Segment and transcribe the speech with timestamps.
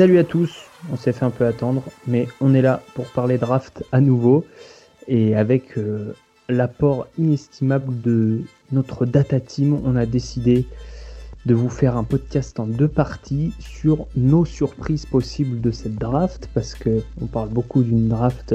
[0.00, 3.36] Salut à tous, on s'est fait un peu attendre, mais on est là pour parler
[3.36, 4.46] draft à nouveau
[5.08, 6.14] et avec euh,
[6.48, 8.40] l'apport inestimable de
[8.72, 10.64] notre data team, on a décidé
[11.44, 16.48] de vous faire un podcast en deux parties sur nos surprises possibles de cette draft
[16.54, 18.54] parce que on parle beaucoup d'une draft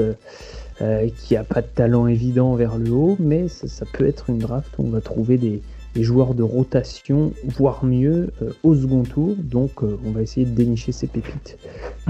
[0.80, 4.30] euh, qui a pas de talent évident vers le haut, mais ça, ça peut être
[4.30, 5.62] une draft où on va trouver des,
[5.96, 9.34] des joueurs de rotation, voire mieux, euh, au second tour.
[9.38, 11.56] Donc euh, on va essayer de dénicher ces pépites.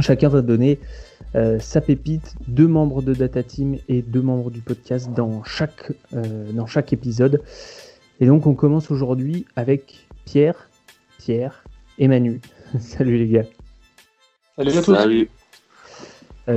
[0.01, 0.81] Chacun va donner
[1.37, 5.93] euh, sa pépite, deux membres de Data Team et deux membres du podcast dans chaque,
[6.53, 7.43] dans chaque épisode.
[8.19, 10.69] Et donc on commence aujourd'hui avec Pierre,
[11.19, 11.63] Pierre
[11.99, 12.41] et Manu.
[12.81, 13.47] Salut les gars.
[14.57, 14.95] Salut à tous.
[14.97, 15.31] Salut.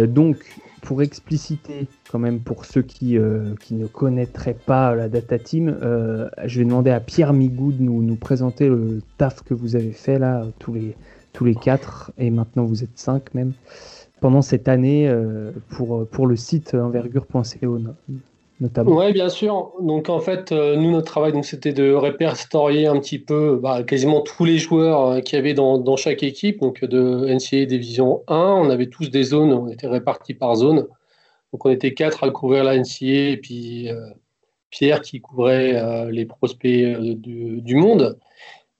[0.07, 0.37] donc
[0.81, 5.77] pour expliciter quand même pour ceux qui, euh, qui ne connaîtraient pas la data team,
[5.81, 9.75] euh, je vais demander à Pierre Migou de nous, nous présenter le taf que vous
[9.75, 10.95] avez fait là, tous les,
[11.33, 13.53] tous les quatre, et maintenant vous êtes cinq même,
[14.21, 17.79] pendant cette année euh, pour, pour le site envergure.co
[18.59, 18.97] notamment.
[18.97, 19.73] Oui, bien sûr.
[19.81, 24.45] Donc en fait, nous, notre travail, c'était de répertorier un petit peu bah, quasiment tous
[24.45, 26.59] les joueurs qu'il y avait dans, chaque équipe.
[26.59, 30.87] Donc de NCAA Division 1, on avait tous des zones, on était répartis par zone.
[31.51, 34.09] Donc on était quatre à couvrir la NCA et puis euh,
[34.69, 38.17] Pierre qui couvrait euh, les prospects euh, du, monde.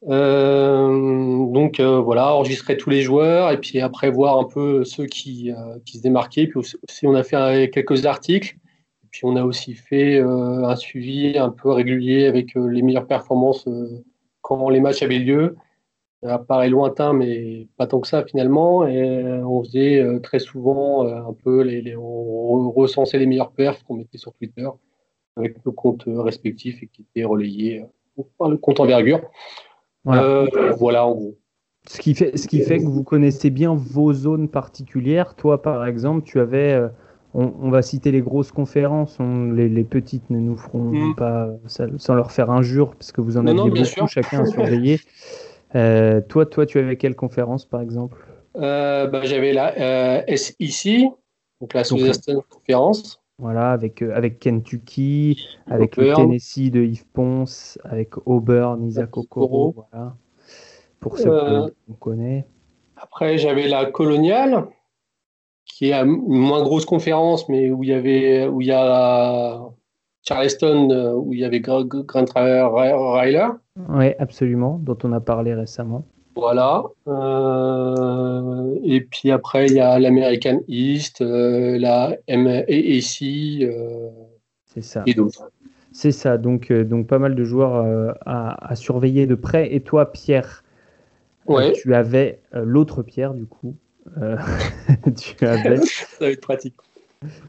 [0.03, 5.52] donc voilà, enregistrer tous les joueurs et puis après voir un peu ceux qui,
[5.85, 6.47] qui se démarquaient.
[6.47, 8.55] Puis aussi, on a fait quelques articles.
[9.11, 13.67] Puis on a aussi fait un suivi un peu régulier avec les meilleures performances
[14.41, 15.55] quand les matchs avaient lieu
[16.21, 18.85] ça paraît lointain, mais pas tant que ça finalement.
[18.85, 23.51] Et euh, on faisait euh, très souvent euh, un peu, les, on recensait les meilleurs
[23.51, 24.67] perfs qu'on mettait sur Twitter
[25.38, 27.85] avec nos comptes respectifs et qui étaient relayés
[28.38, 29.22] par le compte envergure.
[30.03, 30.45] Voilà.
[30.78, 31.38] voilà en gros.
[31.88, 35.35] Ce qui, fait, ce qui fait que vous connaissez bien vos zones particulières.
[35.35, 36.78] Toi, par exemple, tu avais,
[37.34, 41.16] on, va citer les grosses conférences, les, petites ne nous feront mm.
[41.16, 45.00] pas, sans leur faire injure, parce que vous en aviez beaucoup, chacun à surveiller.
[45.75, 48.25] Euh, toi, toi, tu avais quelle conférence, par exemple?
[48.56, 51.03] Euh, bah, J'avais la euh, SEC,
[51.62, 53.22] donc la Southeastern Conference.
[53.38, 60.16] Voilà, avec, avec Kentucky, avec le Tennessee de Yves Ponce, avec Auburn, Isaac Okoro, voilà.
[61.00, 62.46] Pour ceux qu'on connaît.
[62.97, 64.67] Après, j'avais la Colonial,
[65.69, 69.62] qui est une moins grosse conférence, mais où il y avait, où il y a
[70.28, 71.85] Charleston, euh, où il y avait Grant
[72.35, 73.47] Ryler.
[73.90, 76.06] Oui, absolument, dont on a parlé récemment.
[76.35, 76.84] Voilà.
[77.08, 83.24] Euh, et puis après, il y a l'American East, euh, la MAAC
[84.66, 85.03] C'est ça.
[85.06, 85.50] et d'autres.
[85.91, 89.74] C'est ça, donc, donc pas mal de joueurs à, surveiller de près.
[89.74, 90.63] Et toi, Pierre,
[91.47, 91.72] ouais.
[91.74, 93.75] tu avais l'autre Pierre, du coup.
[95.16, 95.78] tu avais...
[95.86, 96.75] ça va être pratique.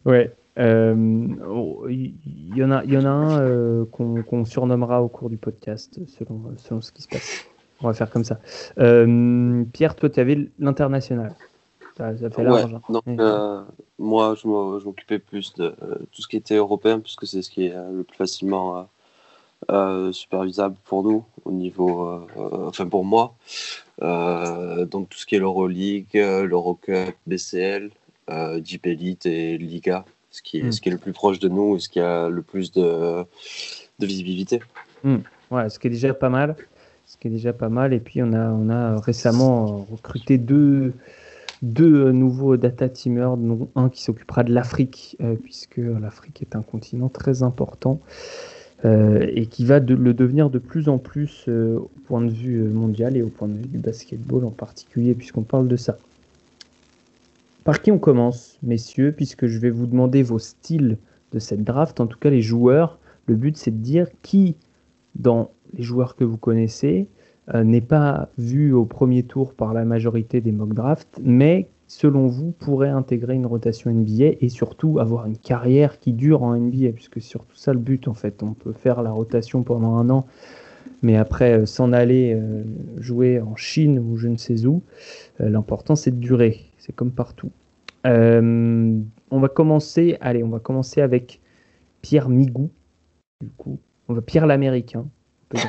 [0.05, 2.11] Ouais, il euh,
[2.55, 6.53] y, en a, y en a un euh, qu'on surnommera au cours du podcast, selon,
[6.59, 7.47] selon ce qui se passe.
[7.81, 8.41] On va faire comme ça.
[8.79, 11.35] Euh, Pierre, toi, tu avais l'international.
[11.97, 12.75] Ça, fait large.
[12.89, 13.67] Hein.
[13.99, 15.75] moi, je m'occupais plus de
[16.13, 18.89] tout ce qui était européen, puisque c'est ce qui est le plus facilement
[20.13, 23.35] supervisable pour nous, au niveau, enfin pour moi.
[24.01, 27.91] Donc tout ce qui est l'Euroleague, l'Eurocup, BCL,
[28.65, 30.73] Jeep Elite et Liga ce qui, est, hmm.
[30.73, 33.25] ce qui est le plus proche de nous et ce qui a le plus de,
[33.99, 34.61] de visibilité.
[35.03, 35.19] Hmm.
[35.51, 36.57] Ouais, ce qui est déjà pas mal.
[37.07, 37.93] Ce qui est déjà pas mal.
[37.93, 40.95] Et puis, on a, on a récemment recruté deux,
[41.63, 46.63] deux nouveaux data teamers, dont un qui s'occupera de l'Afrique, euh, puisque l'Afrique est un
[46.63, 48.01] continent très important.
[48.87, 52.63] Euh, et qui va le devenir de plus en plus euh, au point de vue
[52.63, 55.99] mondial et au point de vue du basketball en particulier, puisqu'on parle de ça.
[57.65, 60.97] Par qui on commence, messieurs, puisque je vais vous demander vos styles
[61.33, 62.99] de cette draft, en tout cas les joueurs.
[63.27, 64.57] Le but, c'est de dire qui,
[65.15, 67.07] dans les joueurs que vous connaissez,
[67.55, 72.27] euh, n'est pas vu au premier tour par la majorité des mock drafts, mais selon
[72.27, 76.93] vous, pourrait intégrer une rotation NBA et surtout avoir une carrière qui dure en NBA,
[76.95, 78.43] puisque c'est surtout ça le but en fait.
[78.43, 80.27] On peut faire la rotation pendant un an,
[81.03, 82.63] mais après euh, s'en aller euh,
[82.99, 84.83] jouer en Chine ou je ne sais où,
[85.39, 87.51] l'important c'est de durer c'est comme partout.
[88.07, 89.01] Euh,
[89.31, 91.41] on va commencer, allez, on va commencer avec
[92.03, 92.71] Pierre Migou.
[93.41, 93.79] Du coup,
[94.09, 95.07] on va Pierre l'Américain.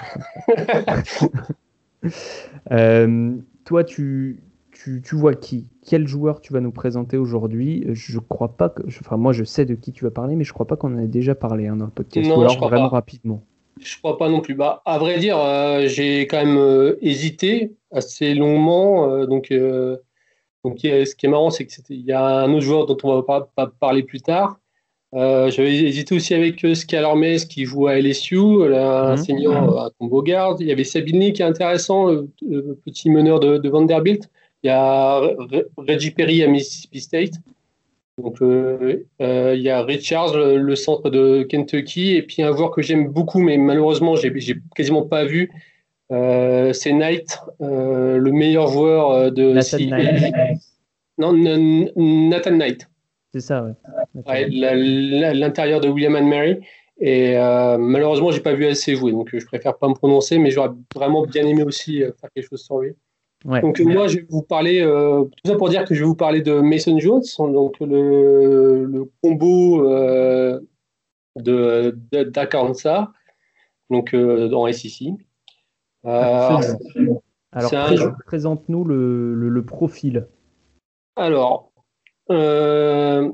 [2.71, 4.41] euh, toi, tu,
[4.83, 8.81] tu, tu, vois qui Quel joueur tu vas nous présenter aujourd'hui Je crois pas que.
[8.87, 10.99] Enfin, moi, je sais de qui tu vas parler, mais je crois pas qu'on en
[10.99, 12.27] ait déjà parlé hein, dans le podcast.
[12.27, 13.43] Non, alors vraiment rapidement.
[13.79, 14.55] Je crois pas non plus.
[14.55, 19.25] Bah, à vrai dire, euh, j'ai quand même euh, hésité assez longuement.
[19.25, 19.53] donc,
[20.63, 23.49] Donc, ce qui est marrant, c'est qu'il y a un autre joueur dont on va
[23.55, 24.59] pas, parler plus tard.
[25.13, 28.37] J'avais hésité aussi avec Skylar Mays qui joue à LSU,
[28.73, 29.17] un mhm.
[29.17, 30.55] senior à combo guard.
[30.59, 34.29] Il y avait Sabine qui est intéressant, le, petit meneur de, Vanderbilt.
[34.63, 35.21] Il y a
[35.77, 37.33] Reggie Perry à Mississippi State.
[38.17, 43.07] Donc, il y a Richards, le, centre de Kentucky, et puis un joueur que j'aime
[43.07, 44.31] beaucoup, mais malheureusement, j'ai
[44.75, 45.49] quasiment pas vu,
[46.11, 49.53] euh, c'est Knight, euh, le meilleur joueur euh, de.
[49.53, 50.33] Nathan Knight.
[51.17, 52.87] Non, Nathan Knight.
[53.33, 54.47] C'est ça, ouais.
[54.49, 56.59] L'intérieur de William and Mary.
[56.99, 57.35] Et
[57.79, 61.23] malheureusement, j'ai pas vu assez jouer, donc je préfère pas me prononcer, mais j'aurais vraiment
[61.23, 62.93] bien aimé aussi faire quelque chose sur lui.
[63.45, 66.41] Donc moi, je vais vous parler, tout ça pour dire que je vais vous parler
[66.41, 69.83] de Mason Jones, donc le, le combo
[71.37, 73.11] de d'Arkansas,
[73.89, 75.13] donc dans SEC.
[76.05, 76.57] Euh,
[77.51, 80.27] alors, présente-nous le, profil.
[81.15, 81.71] Alors,
[82.29, 83.29] euh,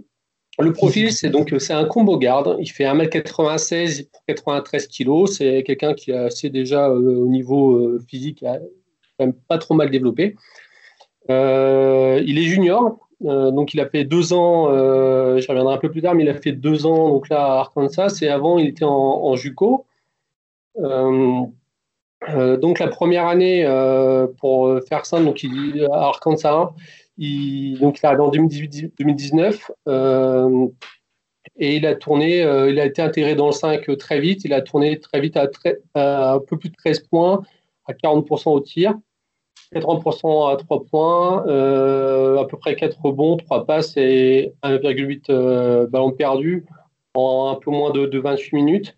[0.59, 2.57] le profil, c'est donc c'est un combo garde.
[2.59, 5.27] Il fait 1m96 pour 93 kg.
[5.27, 8.43] C'est quelqu'un qui est assez déjà euh, au niveau physique,
[9.19, 10.35] même pas trop mal développé.
[11.29, 16.15] il est junior, donc il a fait deux ans, je reviendrai un peu plus tard,
[16.15, 19.35] mais il a fait deux ans donc là à Arkansas et avant il était en,
[19.35, 19.85] JUCO.
[22.29, 26.73] Euh, donc la première année, euh, pour faire ça, donc il, à Arkansas,
[27.17, 30.67] il, donc il est arrivé en 2018-2019 euh,
[31.57, 34.43] et il a tourné, il a été intégré dans le 5 très vite.
[34.45, 37.41] Il a tourné très vite à, un peu plus de 13 points,
[37.85, 38.93] à 40% au tir,
[39.73, 46.65] 80% à 3 points, à peu près 4 rebonds, 3 passes et 1,8 ballons perdus
[47.13, 48.97] en un peu moins de, de 28 minutes.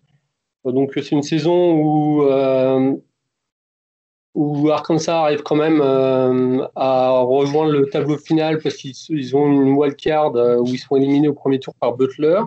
[0.64, 2.22] Donc c'est une saison où
[4.34, 9.72] où Arkansas arrive quand même euh, à rejoindre le tableau final parce qu'ils ont une
[9.72, 12.40] wildcard euh, où ils sont éliminés au premier tour par Butler.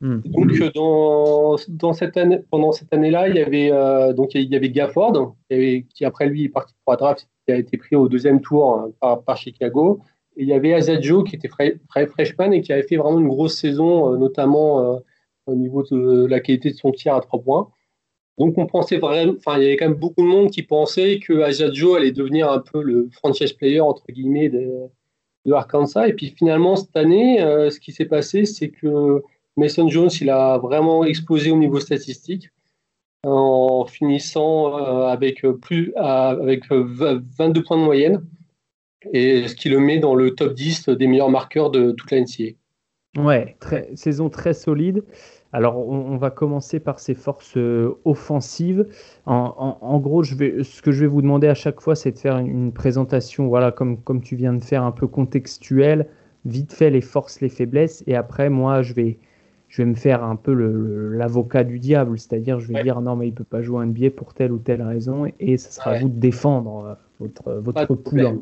[0.00, 0.20] Hmm.
[0.24, 3.70] Donc euh, dans, dans, cette année, pendant cette année-là, il y avait
[4.14, 7.56] donc il y avait Gafford qui après lui est parti pour la draft, qui a
[7.56, 10.00] été pris au deuxième tour par, Chicago.
[10.36, 13.28] Et il y avait Azadjo qui était très freshman et qui avait fait vraiment une
[13.28, 15.00] grosse saison, notamment
[15.46, 17.68] au niveau de la qualité de son tir à trois points.
[18.38, 21.20] Donc on pensait vraiment, enfin il y avait quand même beaucoup de monde qui pensait
[21.20, 24.88] que Ajadjo allait devenir un peu le franchise player entre guillemets de,
[25.52, 26.08] Arkansas.
[26.08, 29.22] Et puis finalement cette année, euh, ce qui s'est passé, c'est que
[29.56, 32.48] Mason Jones il a vraiment explosé au niveau statistique
[33.24, 38.24] en finissant euh, avec plus avec 22 points de moyenne
[39.12, 42.20] et ce qui le met dans le top 10 des meilleurs marqueurs de toute la
[42.20, 42.54] NCAA.
[43.16, 43.56] Ouais,
[43.94, 45.04] saison très solide.
[45.52, 48.88] Alors, on, va commencer par ses forces euh, offensives.
[49.24, 52.72] En, gros, ce que je vais vous demander à chaque fois, c'est de faire une,
[52.72, 56.08] présentation, voilà, comme, comme tu viens de faire, un peu contextuelle,
[56.44, 59.20] vite fait les forces, les faiblesses, et après, moi, je vais,
[59.74, 63.26] je vais me faire un peu l'avocat du diable, c'est-à-dire, je vais dire non, mais
[63.26, 65.98] il peut pas jouer un biais pour telle ou telle raison, et, ce sera à
[65.98, 68.38] vous de défendre euh, votre, votre poulain.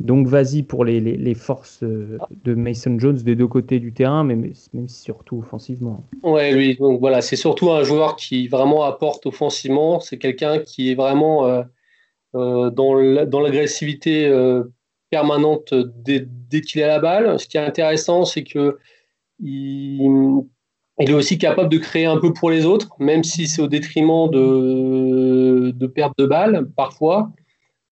[0.00, 4.22] Donc vas-y pour les, les, forces euh, de Mason Jones des deux côtés du terrain,
[4.22, 6.04] mais même surtout offensivement.
[6.22, 9.98] Ouais, lui, donc voilà, c'est surtout un joueur qui vraiment apporte offensivement.
[10.00, 11.62] C'est quelqu'un qui est vraiment euh,
[12.34, 12.92] euh, dans
[13.40, 14.30] l'agressivité
[15.08, 16.26] permanente dès,
[16.60, 17.40] qu'il est à la balle.
[17.40, 18.76] Ce qui est intéressant, c'est que
[19.40, 20.44] il,
[20.98, 24.30] est aussi capable de créer un peu pour les autres, même si c'est au détriment
[24.30, 27.30] de, de perte de balles parfois.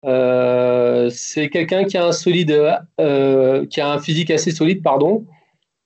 [0.04, 2.52] Euh, c'est quelqu'un qui a un solide,
[3.00, 5.26] euh, qui a un physique assez solide, pardon.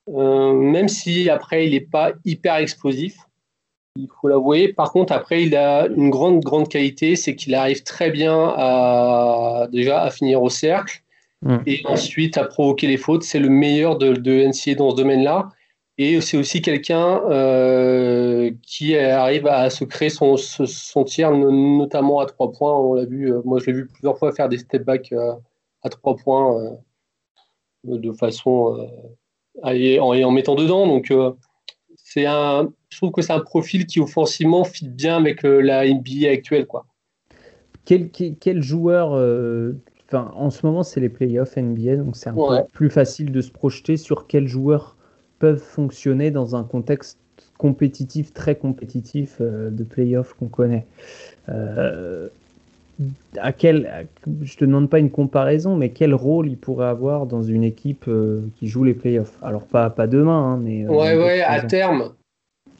[0.08, 3.16] Euh, même si après il n'est pas hyper explosif,
[3.96, 4.72] il faut l'avouer.
[4.72, 9.68] Par contre, après il a une grande grande qualité, c'est qu'il arrive très bien à
[9.72, 11.02] déjà à finir au cercle
[11.42, 11.58] hmm.
[11.66, 13.22] et ensuite à provoquer les fautes.
[13.22, 15.50] C'est le meilleur de, de NCA dans ce domaine-là.
[16.02, 22.26] Et c'est aussi quelqu'un euh, qui arrive à se créer son, son tir, notamment à
[22.26, 22.72] trois points.
[22.72, 25.34] On l'a vu, euh, moi je l'ai vu plusieurs fois faire des step back euh,
[25.82, 26.78] à trois points
[27.84, 28.88] de façon
[29.62, 30.86] en, en, mettant dedans.
[30.86, 31.12] Donc
[31.96, 36.30] c'est un, je trouve que c'est un profil qui offensivement fit bien avec la NBA
[36.30, 36.86] actuelle, quoi.
[37.84, 39.10] Quel, quel, joueur
[40.12, 43.40] Enfin, en ce moment, c'est les playoffs NBA, donc c'est un peu plus facile de
[43.40, 44.96] se projeter sur quel joueur
[45.38, 47.16] peuvent fonctionner dans un contexte
[47.58, 50.84] compétitif, très compétitif euh, de playoff qu'on connaît.
[51.48, 52.26] Euh,
[53.38, 54.08] à quel,
[54.42, 58.06] je te demande pas une comparaison, mais quel rôle il pourrait avoir dans une équipe
[58.08, 59.38] euh, qui joue les playoffs?
[59.42, 60.88] Alors pas, pas demain, hein, mais...
[60.88, 62.14] ouais, ouais, à terme.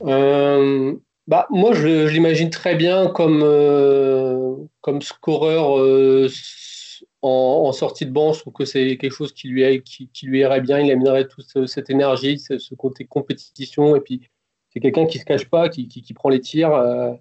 [0.01, 3.45] bah, moi, je, l'imagine très bien comme,
[4.81, 5.79] comme scoreur
[7.23, 8.33] en, sortie de banc.
[8.33, 10.81] Je que c'est quelque chose qui lui, qui, lui irait bien.
[10.81, 13.97] Il amènerait toute cette énergie, ce, côté compétition.
[13.97, 14.23] Et puis,
[14.71, 16.73] c'est quelqu'un qui se cache pas, qui, qui, prend les tirs.
[16.75, 17.13] Euh,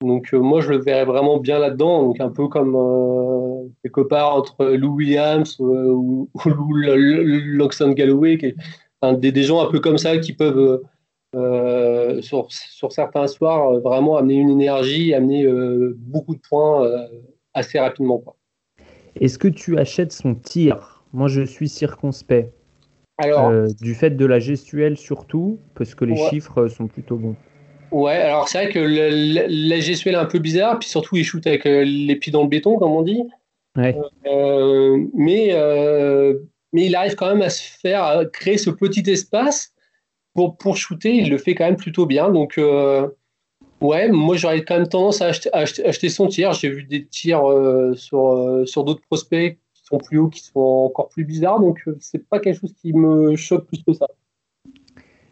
[0.00, 2.04] donc, euh, moi, je le verrais vraiment bien là-dedans.
[2.04, 9.32] Donc, un peu comme euh, quelque part entre Lou Williams ou, ou Loxon Galloway, des,
[9.32, 10.82] des, gens un peu comme ça qui peuvent.
[12.20, 15.46] sur, sur, certains soirs, vraiment amener une énergie, amener
[15.96, 16.86] beaucoup de points
[17.54, 18.22] assez rapidement.
[19.20, 21.02] Est-ce que tu achètes son tir?
[21.12, 22.52] Moi, je suis circonspect.
[23.18, 27.36] Alors, euh, du fait de la gestuelle surtout, parce que les chiffres sont plutôt bons.
[27.90, 31.46] Ouais, alors c'est vrai que la gestuelle est un peu bizarre, puis surtout il shoot
[31.46, 33.22] avec euh, les pieds dans le béton, comme on dit.
[33.76, 33.96] Ouais.
[34.26, 35.54] Euh, mais,
[36.72, 39.72] mais il arrive quand même à se faire à créer ce petit espace
[40.34, 41.14] pour, pour shooter.
[41.14, 42.30] Il le fait quand même plutôt bien.
[42.30, 42.58] Donc,
[43.82, 46.52] Ouais, moi j'aurais quand même tendance à acheter, son tir.
[46.52, 50.40] J'ai vu des tirs euh, sur, euh, sur d'autres prospects qui sont plus hauts, qui
[50.40, 53.92] sont encore plus bizarres, donc euh, c'est pas quelque chose qui me choque plus que
[53.92, 54.06] ça.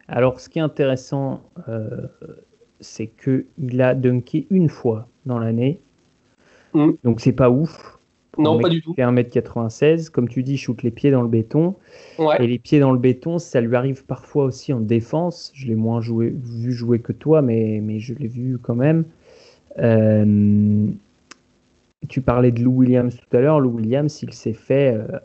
[0.09, 1.41] Alors ce qui est intéressant,
[2.81, 5.79] c'est qu'il a dunké une fois dans l'année,
[6.73, 6.91] mm.
[7.05, 8.00] donc c'est pas ouf.
[8.37, 8.93] Non, pas du tout.
[8.93, 11.75] Il fait 1m96, comme tu dis, il shoot les pieds dans le béton.
[12.39, 15.51] Et les pieds dans le béton, ça lui arrive parfois aussi en défense.
[15.53, 19.03] Je l'ai moins joué, vu jouer que toi, mais, mais je l'ai vu quand même.
[19.79, 20.87] Euh,
[22.07, 23.59] tu parlais de Lou Williams tout à l'heure.
[23.59, 25.19] Lou Williams, il s'est fait euh,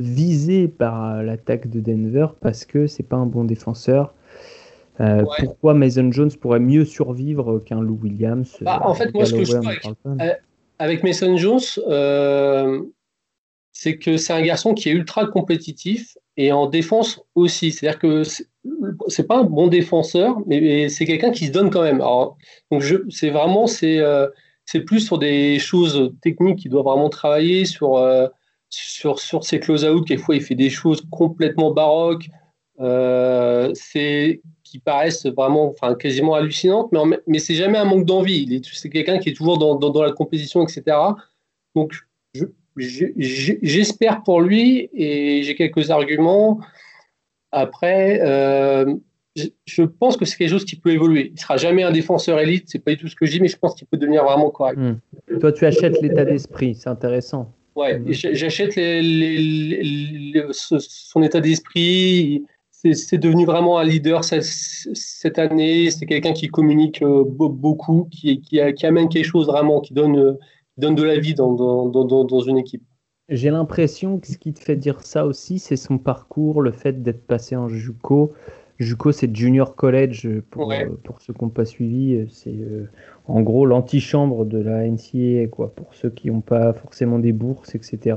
[0.00, 4.14] viser par l'attaque de Denver parce que c'est pas un bon défenseur.
[5.00, 9.34] Euh, pourquoi Mason Jones pourrait mieux survivre qu'un Lou Williams bah, En fait, moi, ce
[9.34, 9.56] que je
[10.78, 12.82] avec Mason Jones, euh,
[13.72, 17.72] c'est que c'est un garçon qui est ultra compétitif et en défense aussi.
[17.72, 18.22] C'est-à-dire que
[19.08, 22.02] c'est pas un bon défenseur, mais c'est quelqu'un qui se donne quand même.
[22.70, 24.28] donc c'est vraiment c'est euh,
[24.64, 28.28] c'est plus sur des choses techniques qu'il doit vraiment travailler sur euh,
[28.68, 30.06] sur sur ses close-out.
[30.06, 32.28] Quelquefois, il fait des choses complètement baroques.
[33.74, 38.60] c'est qui paraissent vraiment, enfin, quasiment hallucinantes, mais, mais c'est jamais un manque d'envie.
[38.72, 40.96] C'est quelqu'un qui est toujours dans, dans, la compétition, etc.
[41.74, 41.94] Donc,
[42.76, 46.60] j'espère pour lui et j'ai quelques arguments.
[47.50, 48.94] Après, euh,
[49.64, 51.32] je pense que c'est quelque chose qui peut évoluer.
[51.34, 53.48] Il sera jamais un défenseur élite, c'est pas du tout ce que je dis, mais
[53.48, 54.78] je pense qu'il peut devenir vraiment correct.
[54.78, 54.98] Hmm.
[55.40, 57.52] Toi, tu achètes l'état d'esprit, c'est intéressant.
[57.74, 58.12] Ouais, hmm.
[58.12, 58.74] j'achète
[60.52, 62.44] son état d'esprit
[62.94, 65.90] c'est devenu vraiment un leader cette, année.
[65.90, 70.38] C'est quelqu'un qui communique euh, beaucoup, qui, qui, amène quelque chose vraiment, qui donne, euh,
[70.76, 72.82] donne de la vie dans, dans, une équipe.
[73.28, 77.02] J'ai l'impression que ce qui te fait dire ça aussi, c'est son parcours, le fait
[77.02, 78.32] d'être passé en JUCO.
[78.78, 82.26] JUCO, c'est Junior College, pour, euh, pour ceux qui n'ont pas suivi.
[82.30, 82.54] C'est
[83.26, 87.74] en gros l'antichambre de la NCAA, quoi, pour ceux qui n'ont pas forcément des bourses,
[87.74, 88.16] etc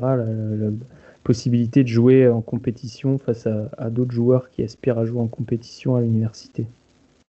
[1.24, 5.96] possibilité de jouer en compétition face à, d'autres joueurs qui aspirent à jouer en compétition
[5.96, 6.66] à l'université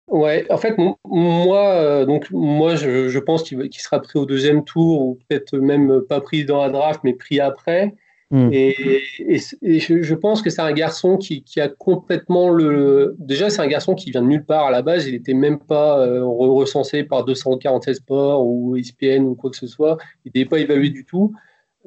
[0.09, 0.75] Ouais, en fait,
[1.05, 6.01] moi, euh, donc moi, je, pense qu'il sera pris au deuxième tour ou peut-être même
[6.07, 7.93] pas pris dans la draft, mais pris après.
[8.33, 8.49] Hmm.
[8.51, 8.73] Et,
[9.21, 13.15] je, pense que c'est un garçon qui, a complètement le.
[13.19, 15.07] Déjà, c'est un garçon qui vient de nulle part à la base.
[15.07, 19.67] Il n'était même pas euh, recensé par 246 Sports ou ESPN ou quoi que ce
[19.67, 19.97] soit.
[20.25, 21.33] Il n'était pas évalué du tout.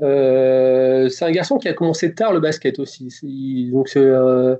[0.02, 3.70] Euh, c'est un garçon qui a commencé tard le basket aussi.
[3.72, 4.56] donc, euh,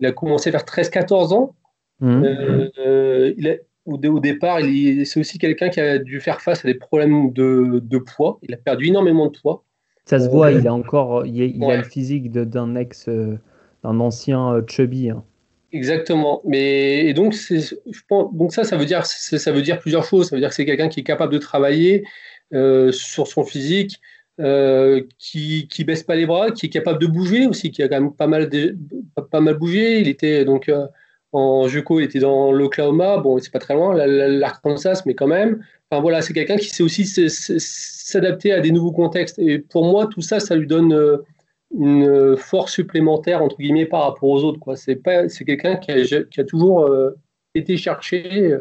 [0.00, 1.54] il a commencé vers 13-14 ans.
[2.00, 2.24] Mmh.
[2.78, 7.32] Euh, il au, départ, c'est aussi quelqu'un qui a dû faire face à des problèmes
[7.32, 8.38] de, poids.
[8.42, 9.64] Il a perdu énormément de poids.
[10.04, 15.08] Ça se voit, il a encore il, a, le physique d'un ex, d'un ancien chubby.
[15.08, 15.24] Hein.
[15.72, 16.42] Exactement.
[16.44, 20.28] Mais et donc, je pense, donc ça, ça veut dire, ça veut dire plusieurs choses.
[20.28, 22.04] Ça veut dire que c'est quelqu'un qui est capable de travailler
[22.52, 24.02] sur son physique,
[24.40, 27.88] euh, qui, qui baisse pas les bras, qui est capable de bouger aussi, qui a
[27.88, 28.48] quand même pas mal,
[29.30, 30.00] pas mal bougé.
[30.00, 30.86] Il était donc euh,
[31.32, 35.64] en JUCO, il était dans l'Oklahoma, bon, c'est pas très loin, l'Arkansas, mais quand même.
[35.90, 39.38] Enfin voilà, c'est quelqu'un qui sait aussi s'adapter à des nouveaux contextes.
[39.38, 41.18] Et pour moi, tout ça, ça lui donne euh,
[41.76, 44.74] une force supplémentaire entre guillemets par rapport aux autres.
[44.76, 46.88] C'est pas, c'est quelqu'un qui a, toujours
[47.54, 48.56] été cherché.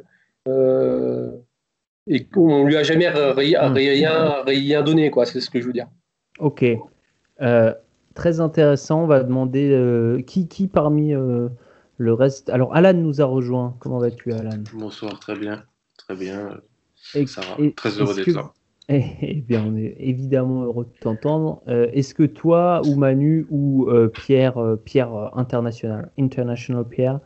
[0.48, 1.32] Euh,
[2.08, 4.46] et qu'on lui a jamais rien, hmm.
[4.46, 5.26] rien, donné, quoi.
[5.26, 5.88] C'est ce que je veux dire.
[6.40, 6.66] Ok.
[7.42, 7.74] Euh,
[8.16, 9.04] très intéressant.
[9.04, 11.50] On va demander euh, qui, qui parmi euh,
[11.98, 12.50] le reste?
[12.50, 13.76] Alors, Alan nous a rejoint.
[13.80, 14.64] Comment vas-tu, Alan?
[14.74, 15.64] Bonsoir, très bien.
[15.98, 16.62] Très bien.
[17.76, 18.52] très heureux d'être là.
[18.90, 21.62] Eh, eh, bien, on est évidemment heureux de t'entendre.
[21.68, 27.20] Est-ce que toi, ou Manu, ou Pierre, Pierre International, International Pierre,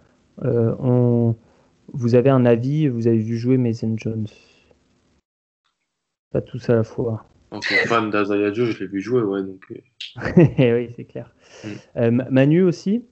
[0.43, 1.35] on...
[1.93, 2.87] vous avez un avis?
[2.87, 4.25] Vous avez vu jouer Mason Jones?
[6.31, 7.25] Pas tous à la fois.
[7.51, 9.43] En tant que fan d'Azaya Joe, je l'ai vu jouer, ouais.
[9.43, 9.65] Donc...
[10.37, 11.33] oui, c'est clair.
[11.95, 12.23] Mm.
[12.29, 13.05] Manu aussi?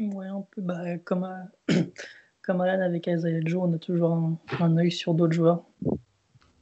[0.00, 1.28] Ouais, un peu bah, comme,
[2.42, 5.64] comme Alan avec Isaiah Joe, on a toujours un, un œil sur d'autres joueurs.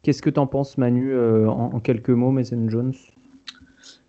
[0.03, 2.95] Qu'est-ce que tu en penses, Manu, euh, en, quelques mots, Mason Jones?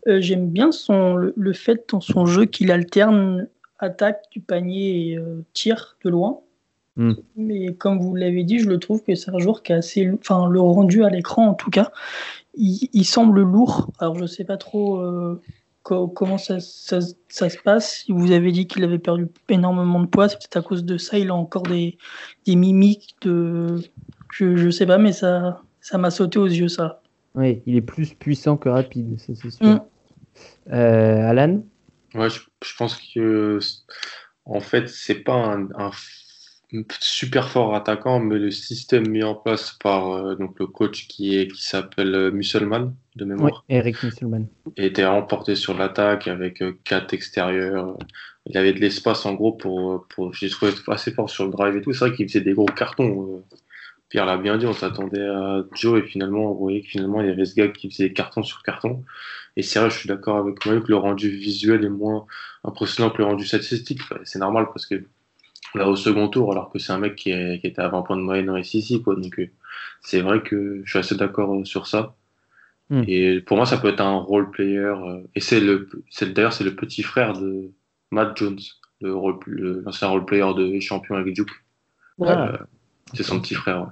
[0.08, 5.18] Euh, J'aime bien son, le, fait dans son jeu qu'il alterne attaque du panier et
[5.18, 6.40] euh, tir de loin.
[6.98, 7.14] Hmm.
[7.36, 10.12] Mais comme vous l'avez dit, je le trouve que c'est un joueur qui a assez.
[10.20, 11.92] Enfin, le rendu à l'écran, en tout cas,
[12.56, 13.92] il, semble lourd.
[14.00, 15.00] Alors, je ne sais pas trop
[15.84, 20.38] comment ça, ça, se passe Vous avez dit qu'il avait perdu énormément de poids, c'est
[20.38, 21.98] peut-être à cause de ça, il a encore des,
[22.46, 23.82] des mimiques de...
[24.34, 27.02] Je ne sais pas, mais ça ça m'a sauté aux yeux, ça.
[27.34, 29.52] Oui, il est plus puissant que rapide, c'est sûr.
[29.62, 29.82] Mm.
[30.74, 31.64] Euh, Alan?
[32.14, 33.60] Ouais, je, pense que
[34.44, 35.92] en fait, c'est pas un,
[37.00, 41.38] super fort attaquant, mais le système mis en place par euh, donc le coach qui
[41.38, 43.64] est qui s'appelle euh, Musselman de mémoire.
[43.70, 44.48] Oui, Eric Musselman.
[44.76, 47.98] Était remporté sur l'attaque avec quatre extérieurs.
[48.46, 51.76] Il avait de l'espace en gros pour, pour j'ai trouvé assez fort sur le drive
[51.78, 51.94] et tout.
[51.94, 53.44] C'est vrai qu'il faisait des gros cartons.
[54.10, 57.28] Pierre l'a bien dit, on s'attendait à Joe et finalement on voyait que finalement il
[57.28, 59.04] y avait ce gars qui faisait carton sur carton.
[59.58, 62.26] Et c'est vrai, je suis d'accord avec moi que le rendu visuel est moins
[62.64, 64.02] impressionnant que le rendu statistique.
[64.24, 65.04] C'est normal parce que
[65.76, 68.22] là au second tour, alors que c'est un mec qui, était à 20 points de
[68.22, 69.16] moyenne en SEC, quoi.
[69.16, 69.50] Donc euh,
[70.02, 72.16] c'est vrai que je suis assez d'accord euh, sur ça.
[72.90, 73.04] Hmm.
[73.08, 74.78] Et pour moi, ça peut être un role player.
[74.78, 75.90] Euh, et c'est le,
[76.22, 77.72] d'ailleurs c'est le petit frère de
[78.12, 78.60] Matt Jones,
[79.02, 81.52] l'ancien role player de champion avec Duke.
[83.14, 83.92] C'est son petit frère.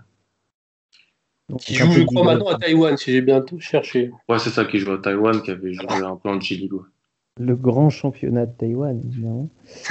[1.59, 4.11] qui joue, je crois, maintenant à Taïwan, si j'ai bien tout cherché.
[4.27, 6.69] Ouais, c'est ça, qui joue à Taïwan, qui avait joué un peu en Chili.
[7.37, 9.49] Le grand championnat de Taïwan, évidemment.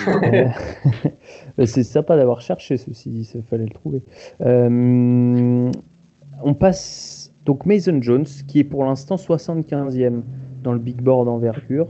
[0.09, 0.47] Euh,
[1.67, 4.03] c'est sympa d'avoir cherché ceci, il fallait le trouver.
[4.41, 5.71] Euh,
[6.43, 10.23] on passe donc Mason Jones, qui est pour l'instant 75e
[10.63, 11.89] dans le big board envergure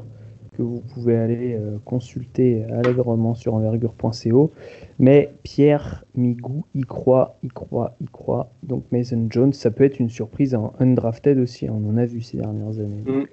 [0.56, 4.52] que vous pouvez aller euh, consulter allègrement sur envergure.co.
[4.98, 8.50] Mais Pierre Migou y croit, y croit, y croit.
[8.64, 11.70] Donc Mason Jones, ça peut être une surprise en undrafted aussi.
[11.70, 13.04] On en a vu ces dernières années.
[13.06, 13.26] Mm.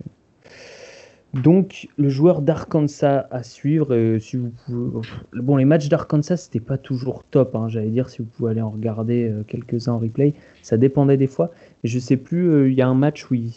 [1.34, 4.52] Euh, donc, le joueur d'Arkansas à suivre, euh, si vous
[5.34, 7.56] bon, les matchs d'Arkansas, c'était pas toujours top.
[7.56, 11.18] Hein, j'allais dire, si vous pouvez aller en regarder euh, quelques-uns en replay, ça dépendait
[11.18, 11.52] des fois.
[11.84, 13.54] Je sais plus, euh, il y a un match où il,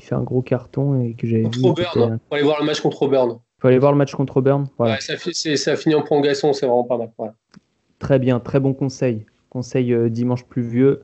[0.00, 1.64] fait un gros carton et que j'avais vu.
[1.64, 2.18] Auburn.
[2.28, 3.38] Faut aller voir le match contre Auburn.
[3.58, 4.66] Faut aller voir le match contre Auburn.
[4.78, 5.00] Voilà.
[5.00, 5.14] ça,
[5.56, 7.10] ça finit en prolongation, c'est vraiment pas mal.
[7.98, 9.26] Très bien, très bon conseil.
[9.50, 11.02] Conseil dimanche pluvieux.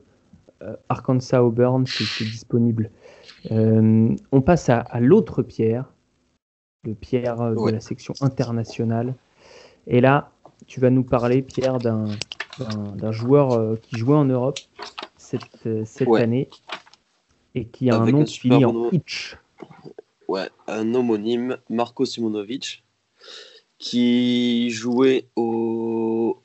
[0.89, 2.91] Arkansas Auburn, c'est disponible.
[3.51, 5.93] Euh, on passe à, l'autre Pierre,
[6.85, 9.15] le Pierre euh, de la section internationale.
[9.87, 10.33] Et là,
[10.67, 14.59] tu vas nous parler, Pierre, d'un joueur euh, qui jouait en Europe
[15.17, 15.67] cette,
[16.17, 16.49] année
[17.55, 19.37] et qui a un nom qui finit en Itch.
[20.27, 22.85] Ouais, un homonyme, Marco Simonovic,
[23.79, 26.43] qui jouait au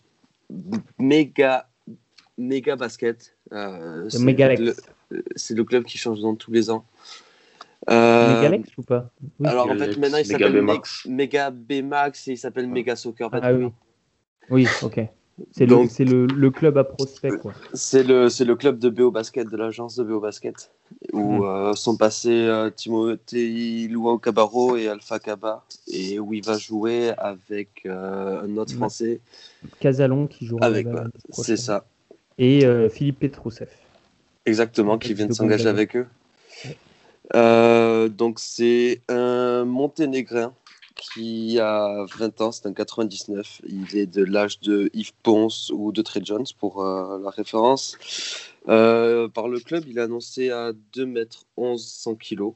[0.99, 1.69] Mega,
[2.38, 3.36] Mega Basket.
[3.51, 4.10] Euh,
[5.36, 6.86] c'est le club qui change dans tous les ans.
[7.89, 9.10] Euh, Megalex ou pas
[9.43, 10.65] Alors en fait, maintenant il s'appelle
[11.06, 13.30] Mega B-Max et il s'appelle Mega Soccer.
[13.34, 13.67] Ah oui.
[14.49, 15.02] Oui, ok.
[15.52, 17.54] C'est le, le, club à prospect, quoi.
[17.73, 20.71] C'est le, le club de BO Basket, de l'agence de BO Basket,
[21.12, 21.43] où hmm.
[21.43, 27.13] euh, sont passés euh, Timothée Luau Cabarro et Alpha Kaba, et où il va jouer
[27.17, 29.21] avec euh, un autre français.
[29.80, 30.88] Casalon qui jouera avec.
[31.32, 31.86] c'est ça.
[32.38, 33.69] Et Philippe Petrouseff.
[34.45, 36.08] Exactement, qui vient de s'engager avec eux.
[37.36, 40.53] Euh, donc c'est un Monténégrin
[40.95, 43.62] qui a 20 ans, c'est un 99.
[43.67, 47.97] Il est de l'âge de Yves Ponce ou de Trey Jones pour euh, la référence.
[48.67, 51.25] Euh, par le club, il est annoncé à 2 m
[51.58, 52.53] 11 100 kg.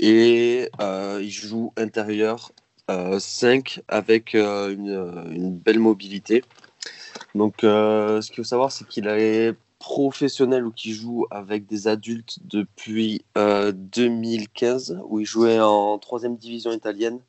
[0.00, 2.52] Et il joue intérieur
[2.88, 6.44] 5 avec une, une, belle mobilité.
[7.34, 9.52] Donc ce qu'il faut savoir, c'est qu'il a
[9.88, 16.36] professionnel ou qui joue avec des adultes depuis 2015, euh, où il jouait en troisième
[16.36, 17.20] division italienne.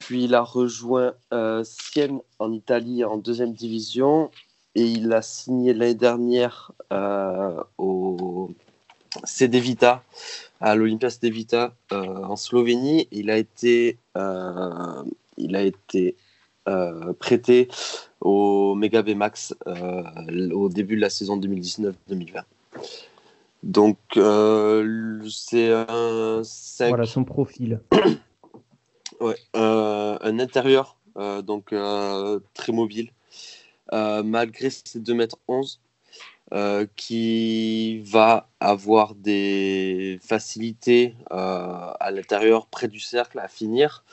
[0.00, 4.28] Puis il a rejoint euh, Sienne en Italie en deuxième division
[4.74, 8.50] et il a signé l'année dernière euh, au
[9.22, 10.02] CD Vita,
[10.60, 13.06] à l'Olympia CD Vita euh, en Slovénie.
[13.12, 13.98] Il a été,
[15.36, 16.16] il a été
[17.20, 17.68] prêté
[18.20, 22.42] au Mega Max euh, au début de la saison 2019-2020.
[23.62, 26.42] Donc, euh, c'est un.
[26.88, 27.80] Voilà son profil.
[29.20, 30.96] ouais, euh, un intérieur,
[31.44, 31.74] donc
[32.54, 33.10] très mobile,
[33.92, 35.80] malgré ses 2 m 11,
[36.94, 44.04] qui va avoir des facilités à l'intérieur, près du cercle, à finir,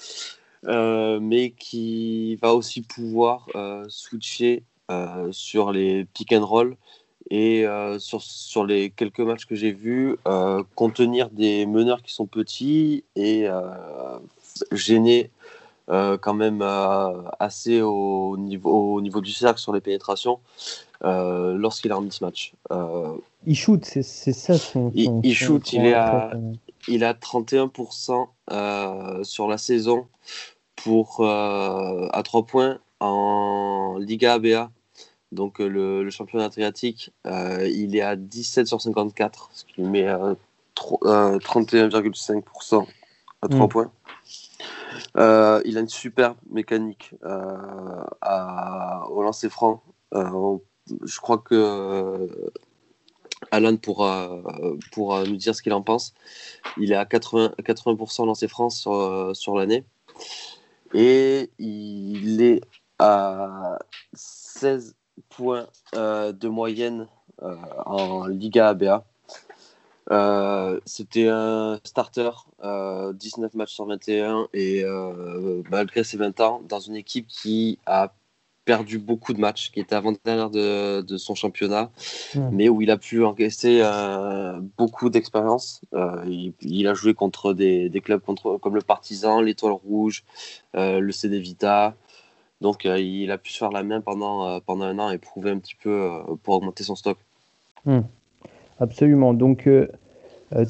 [0.68, 3.48] mais qui va aussi pouvoir
[3.88, 4.64] switcher
[5.32, 6.78] sur les pick and roll
[7.32, 7.66] et
[7.98, 10.18] sur, sur, les quelques matchs que j'ai vus,
[10.76, 13.48] contenir des meneurs qui sont petits et
[14.72, 15.32] gêner
[15.88, 16.62] quand même
[17.40, 20.40] assez au niveau, au niveau du cercle sur les pénétrations.
[21.04, 22.54] Euh, lorsqu'il est en mismatch.
[22.72, 24.92] Euh, il shoot, c'est ça son.
[24.96, 26.32] il, shoot, il, est à,
[26.88, 30.08] il a 31% euh, sur la saison
[30.76, 34.70] pour, à 3 points en Liga ABA.
[35.32, 40.08] Donc le, le championnat adriatique, il est à 17 sur 54, ce qui met
[40.76, 42.88] 31,5%
[43.42, 43.70] à 3 mm.
[43.70, 43.92] points.
[45.66, 47.16] il a une superbe mécanique
[48.22, 49.82] à, au lancer franc
[51.04, 52.28] je crois que euh,
[53.52, 54.42] Alan pourra,
[54.92, 56.14] pourra nous dire ce qu'il en pense.
[56.78, 59.84] Il est à 80%, 80 lancé France sur, sur l'année.
[60.98, 62.62] Et il est
[63.00, 63.78] à
[64.14, 64.96] 16
[65.28, 67.10] points euh, de moyenne
[67.44, 67.54] euh,
[67.86, 69.04] en Liga ABA.
[70.86, 72.30] C'était un starter,
[72.64, 74.86] 19 matchs sur 21, et
[75.70, 78.14] malgré ses 20 ans, dans une équipe qui a
[78.66, 81.92] perdu beaucoup de matchs, qui était avant-dernière de, de, son championnat,
[82.52, 85.82] mais où il a pu encaisser euh, beaucoup d'expérience.
[85.94, 90.24] Euh, il, a joué contre des, des clubs contre, comme le Partizan, l'Étoile Rouge,
[90.76, 91.94] euh, le CD Vita.
[92.62, 95.60] Donc il a pu se faire la main pendant, pendant un an et prouver un
[95.60, 96.10] petit peu
[96.42, 97.18] pour augmenter son stock.
[97.86, 98.02] Hmm.
[98.80, 99.34] Absolument.
[99.34, 99.70] Donc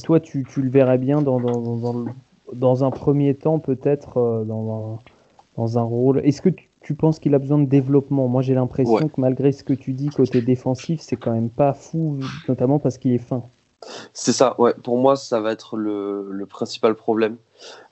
[0.04, 2.06] toi, tu, tu, le verrais bien dans, dans, dans,
[2.52, 5.00] dans un premier temps, peut-être dans,
[5.56, 6.20] dans un rôle.
[6.26, 9.52] Est-ce que tu tu penses qu'il a besoin de développement Moi, j'ai l'impression que malgré
[9.52, 13.18] ce que tu dis côté défensif, c'est quand même pas fou, notamment parce qu'il est
[13.18, 13.44] fin.
[14.14, 14.74] C'est ça, ouais.
[14.84, 17.38] Pour moi, ça va être le, principal problème.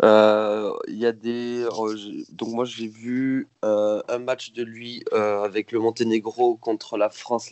[0.04, 1.64] Euh, il y a des.
[1.64, 7.10] Euh, donc, moi, j'ai vu euh, un match de lui avec le Monténégro contre la
[7.10, 7.50] France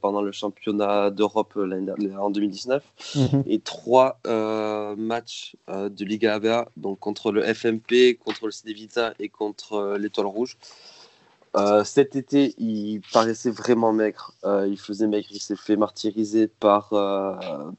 [0.00, 3.44] pendant le championnat d'Europe en 2019 mhm.
[3.46, 4.20] et trois
[4.96, 10.26] matchs de Liga ABA, donc contre le FMP, contre le CD Vita et contre l'Étoile
[10.26, 10.56] Rouge.
[11.56, 14.34] Euh, cet été, il paraissait vraiment maigre.
[14.44, 15.26] Euh, il faisait maigre.
[15.32, 17.34] Il s'est fait martyriser par, euh,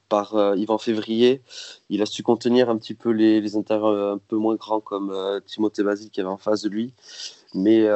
[0.09, 1.41] par Yvan Février.
[1.89, 5.13] Il a su contenir un petit peu les, les intérieurs un peu moins grands comme
[5.45, 6.93] Timothée Basile qui avait en face de lui.
[7.53, 7.89] Mais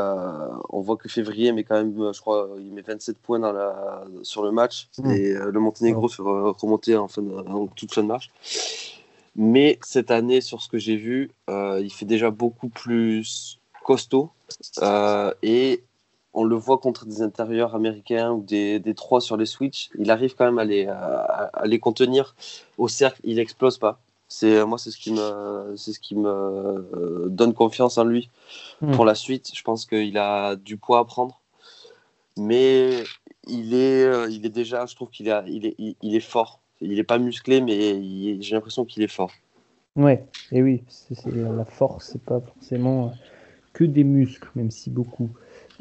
[0.69, 4.05] on voit que Février met quand même, je crois, il met 27 points dans la,
[4.23, 4.89] sur le match.
[4.97, 5.11] Mmh.
[5.11, 8.31] Et le Monténégro se remonter en, fin en toute fin de marche.
[9.37, 14.31] Mais cette année, sur ce que j'ai vu, il fait déjà beaucoup plus costaud.
[14.81, 15.83] Euh, et
[16.33, 19.89] on le voit contre des intérieurs américains ou des, des trois sur les switch.
[19.97, 22.35] Il arrive quand même à les, à, les contenir
[22.77, 23.21] au cercle.
[23.23, 23.99] Il explose pas.
[24.27, 28.29] C'est moi, c'est ce qui me, c'est ce qui me euh, donne confiance en lui
[28.81, 28.91] hmm.
[28.95, 29.51] pour la suite.
[29.53, 31.39] Je pense qu'il a du poids à prendre,
[32.35, 33.03] mais
[33.47, 34.87] il est, euh, il est déjà.
[34.87, 36.59] Je trouve qu'il est, il est, il est fort.
[36.81, 39.31] Il est pas musclé, mais j'ai l'impression qu'il est fort.
[39.95, 43.13] Ouais, et oui, c'est la force, c'est pas forcément
[43.75, 45.29] que des muscles, même si beaucoup.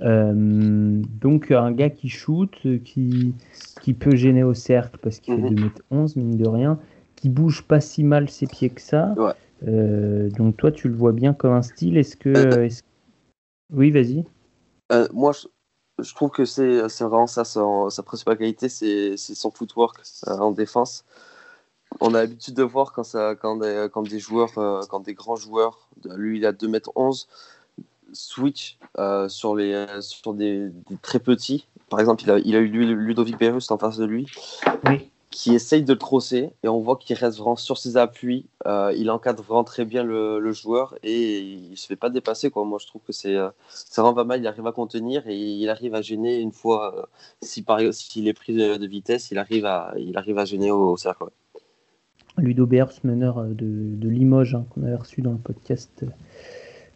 [0.00, 2.50] Euh, donc un gars qui shoot,
[2.84, 3.34] qui,
[3.80, 6.08] qui peut gêner au cercle parce qu'il fait 2m11, mhm.
[6.16, 6.78] mine de rien,
[7.16, 9.14] qui bouge pas si mal ses pieds que ça.
[9.66, 11.96] Euh, donc toi, tu le vois bien comme un style.
[11.96, 12.30] Est-ce que...
[12.30, 12.68] Euh,
[13.72, 14.24] oui, vas-y.
[15.12, 15.30] moi,
[16.00, 21.04] je, trouve que c'est vraiment ça, sa principale qualité, c'est son footwork en défense.
[22.00, 24.52] On a l'habitude de voir quand, ça, quand, des, quand des joueurs,
[24.90, 27.26] quand des grands joueurs, lui il a 2m11,
[28.14, 30.70] switch euh, sur, les, sur des,
[31.02, 31.66] très petits.
[31.90, 34.26] Par exemple, il a, il a eu Ludovic Berus en face de lui,
[35.30, 38.46] qui essaye de le trosser, et on voit qu'il reste vraiment sur ses appuis.
[38.66, 42.50] Euh, il encadre vraiment très bien le, joueur, et il se fait pas dépasser.
[42.50, 42.64] Quoi.
[42.64, 43.36] Moi, je trouve que c'est
[43.96, 44.40] vraiment pas mal.
[44.40, 47.02] Il arrive à contenir, et il arrive à gêner une fois, euh,
[47.42, 51.24] si s'il est pris de, vitesse, il arrive à, il arrive à gêner au, cercle.
[52.38, 53.56] Ludo Berus, meneur de,
[53.96, 56.06] de Limoges, hein, qu'on avait reçu dans le podcast euh,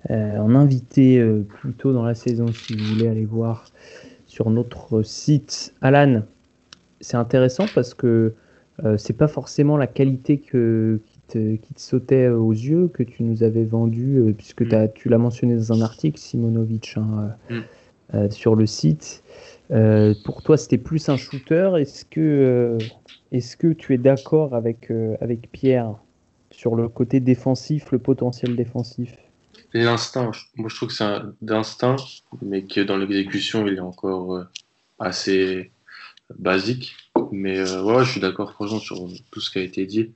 [0.09, 3.67] en invité euh, plus tôt dans la saison si vous voulez aller voir
[4.27, 5.75] sur notre site.
[5.81, 6.23] Alan,
[7.01, 8.35] c'est intéressant parce que
[8.85, 13.43] euh, c'est pas forcément la qualité que, qui, te, sautait aux yeux que tu nous
[13.43, 14.91] avais vendu, puisque mm.
[14.95, 18.31] tu l'as mentionné dans un article, Simonovic, hein, mm.
[18.31, 19.25] sur le site.
[20.25, 21.73] pour toi, c'était plus un shooter.
[21.79, 22.79] Est-ce que,
[23.33, 25.95] est-ce que tu es d'accord avec, avec Pierre
[26.51, 29.17] sur le côté défensif, le potentiel défensif?
[29.75, 31.97] L'instinct, moi je trouve que c'est un d'instinct,
[32.43, 34.45] mais que dans l'exécution il est encore euh,
[34.99, 35.71] assez
[36.39, 36.97] basique.
[37.33, 40.13] Mais ouais, je suis d'accord franchement sur tout ce qui a été dit.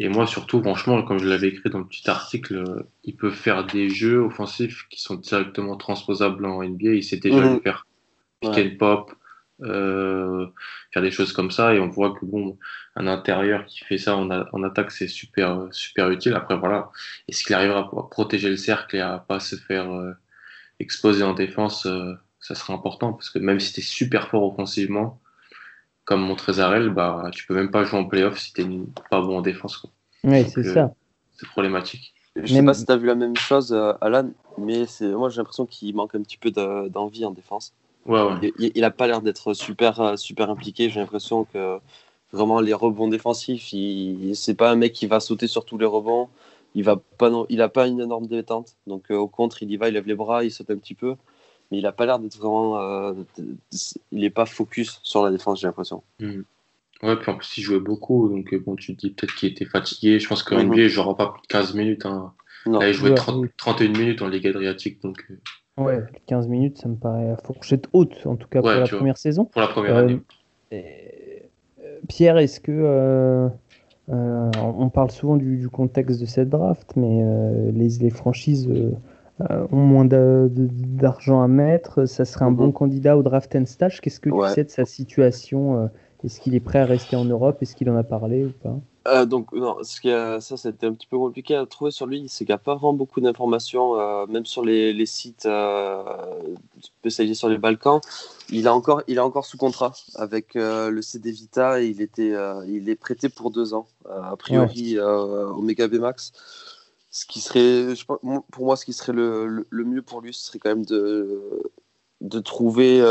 [0.00, 3.66] Et moi, surtout, franchement, comme je l'avais écrit dans le petit article, il peut faire
[3.66, 6.90] des jeux offensifs qui sont directement transposables en NBA.
[6.90, 7.60] Il sait déjà mmh.
[7.62, 7.84] faire
[8.40, 9.12] pick and pop,
[9.62, 10.46] euh,
[10.92, 11.74] faire des choses comme ça.
[11.74, 12.56] Et on voit que bon,
[12.96, 16.34] un intérieur qui fait ça en, en attaque, c'est super, super utile.
[16.34, 16.90] Après, voilà,
[17.28, 20.12] est-ce qu'il arrivera à protéger le cercle et à pas se faire euh,
[20.80, 24.44] exposer en défense euh, Ça sera important parce que même si tu es super fort
[24.44, 25.20] offensivement,
[26.04, 29.38] comme Montrezarel, bah, tu peux même pas jouer en playoff si tu n'es pas bon
[29.38, 29.84] en défense.
[30.24, 30.94] Oui, c'est ça.
[31.36, 32.14] C'est problématique.
[32.36, 35.66] Je sais pas si tu as vu la même chose, Alan, mais moi j'ai l'impression
[35.66, 37.74] qu'il manque un petit peu d'envie en défense.
[38.58, 40.88] Il, n'a pas l'air d'être super, euh, super impliqué.
[40.88, 41.78] J'ai l'impression que
[42.32, 45.86] vraiment les rebonds défensifs, il, c'est pas un mec qui va sauter sur tous les
[45.86, 46.28] rebonds.
[46.74, 48.76] Il va pas, il a pas une énorme détente.
[48.86, 50.94] Donc euh, au contre, il y va, il lève les bras, il saute un petit
[50.94, 51.16] peu,
[51.70, 53.12] mais il a pas l'air d'être vraiment, euh,
[54.12, 55.60] il est pas focus sur la défense.
[55.60, 56.02] J'ai l'impression.
[56.20, 56.40] Mmh.
[57.02, 59.64] Ouais, puis en plus il jouait beaucoup, donc bon, tu te dis peut-être qu'il était
[59.64, 60.18] fatigué.
[60.18, 60.68] Je pense qu'en mmh.
[60.68, 62.06] NBA, il jouera pas plus de 15 minutes.
[62.06, 62.32] Hein.
[62.66, 65.26] Là, il jouait 31 minutes en Ligue Adriatique, donc.
[65.78, 69.18] Ouais, 15 minutes, ça me paraît à fourchette haute, en tout cas pour la première
[69.18, 69.44] saison.
[69.44, 70.20] Pour la première année.
[70.72, 70.76] Euh,
[71.80, 72.72] euh, Pierre, est-ce que.
[72.72, 73.48] Euh,
[74.10, 77.22] on parle souvent du, contexte de cette draft, mais
[77.72, 78.66] les, les, franchises
[79.40, 82.06] ont moins d'argent à mettre.
[82.06, 82.72] Ça serait un bon mhm.
[82.72, 84.00] candidat au draft and stage.
[84.00, 85.90] Qu'est-ce que tu sais de sa situation
[86.24, 87.58] Est-ce qu'il est prêt à rester en Europe?
[87.60, 88.78] Est-ce qu'il en a parlé ou pas?
[89.08, 92.28] Euh, donc, non, ce qui ça, c'était un petit peu compliqué à trouver sur lui.
[92.28, 96.02] C'est qu'il n'y a pas vraiment beaucoup d'informations, euh, même sur les, les sites euh,
[96.80, 98.00] spécialisés sur les Balkans.
[98.50, 102.34] Il, a encore, il est encore sous contrat avec le CD Vita et il, était,
[102.66, 106.32] il est prêté pour deux ans, a priori, au Mega Max.
[107.10, 110.46] Ce qui serait, je pour moi, ce qui serait le, le, mieux pour lui, ce
[110.46, 111.62] serait quand même de,
[112.20, 113.02] de trouver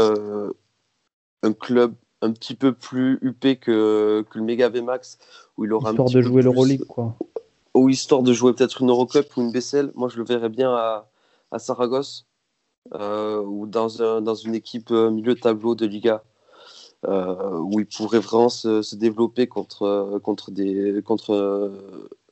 [1.43, 5.17] un club un petit peu plus huppé que, que le Mega VMAX,
[5.57, 7.15] où il aura histoire de jouer l'Euroleague, quoi.
[7.73, 9.91] Ou histoire de jouer peut-être une Eurocup ou une BCL.
[9.93, 11.07] Moi, je le verrais bien à,
[11.51, 12.25] à Saragosse
[12.95, 16.23] euh, ou dans, un, dans une équipe euh, milieu de tableau de Liga.
[17.07, 21.71] Euh, où il pourrait vraiment se, se, développer contre, contre, des, contre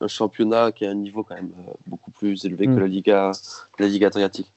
[0.00, 1.52] un championnat qui a un niveau quand même
[1.86, 2.80] beaucoup plus élevé que mm.
[2.80, 3.32] la Liga,
[3.78, 4.52] la Liga Adriatique.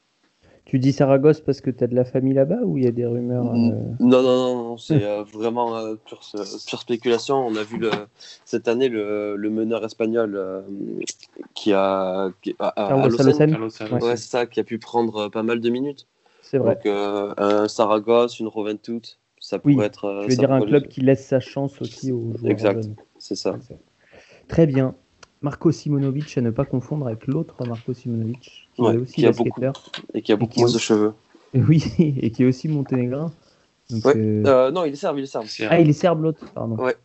[0.70, 2.92] Tu dis Saragosse parce que tu as de la famille là-bas ou il y a
[2.92, 3.56] des rumeurs euh
[4.00, 6.24] Non, non, non, c'est euh, vraiment euh, pure,
[6.80, 7.38] spéculation.
[7.38, 7.90] On a vu le,
[8.46, 10.40] cette année le, le meneur espagnol
[11.56, 12.30] qui a.
[12.44, 16.06] Qui, à, à, ouais, ça, qui a pu prendre pas mal de minutes.
[16.44, 16.76] C'est vrai.
[16.76, 20.22] Donc, un Saragosse, une Roventut, ça pourrait être.
[20.26, 22.52] Je veux dire un club qui laisse sa chance aussi aux joueurs.
[22.52, 23.58] Exact, c'est ça.
[24.48, 24.94] Très bien.
[25.42, 29.62] Marco Simonovic à ne pas confondre avec l'autre Marco Simonovic, qui, aussi a beaucoup,
[30.14, 31.14] et qui a beaucoup moins de cheveux.
[31.54, 33.32] Oui, et qui est aussi monténégrin.
[33.92, 35.48] Euh, euh, non, il est serbe, il est serbe.
[35.70, 36.76] Ah, il est serbe l'autre, pardon.
[36.76, 36.96] Ouais.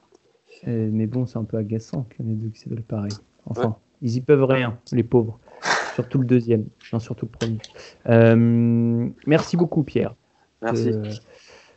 [0.68, 3.12] Euh, mais bon, c'est un peu agaçant qu'il y en ait deux qui s'appellent pareil.
[3.46, 5.38] Enfin, ils y peuvent rien, les pauvres.
[5.94, 7.58] Surtout le deuxième, non, surtout le
[8.10, 9.16] premier.
[9.26, 10.14] merci beaucoup, Pierre.
[10.60, 10.90] Merci.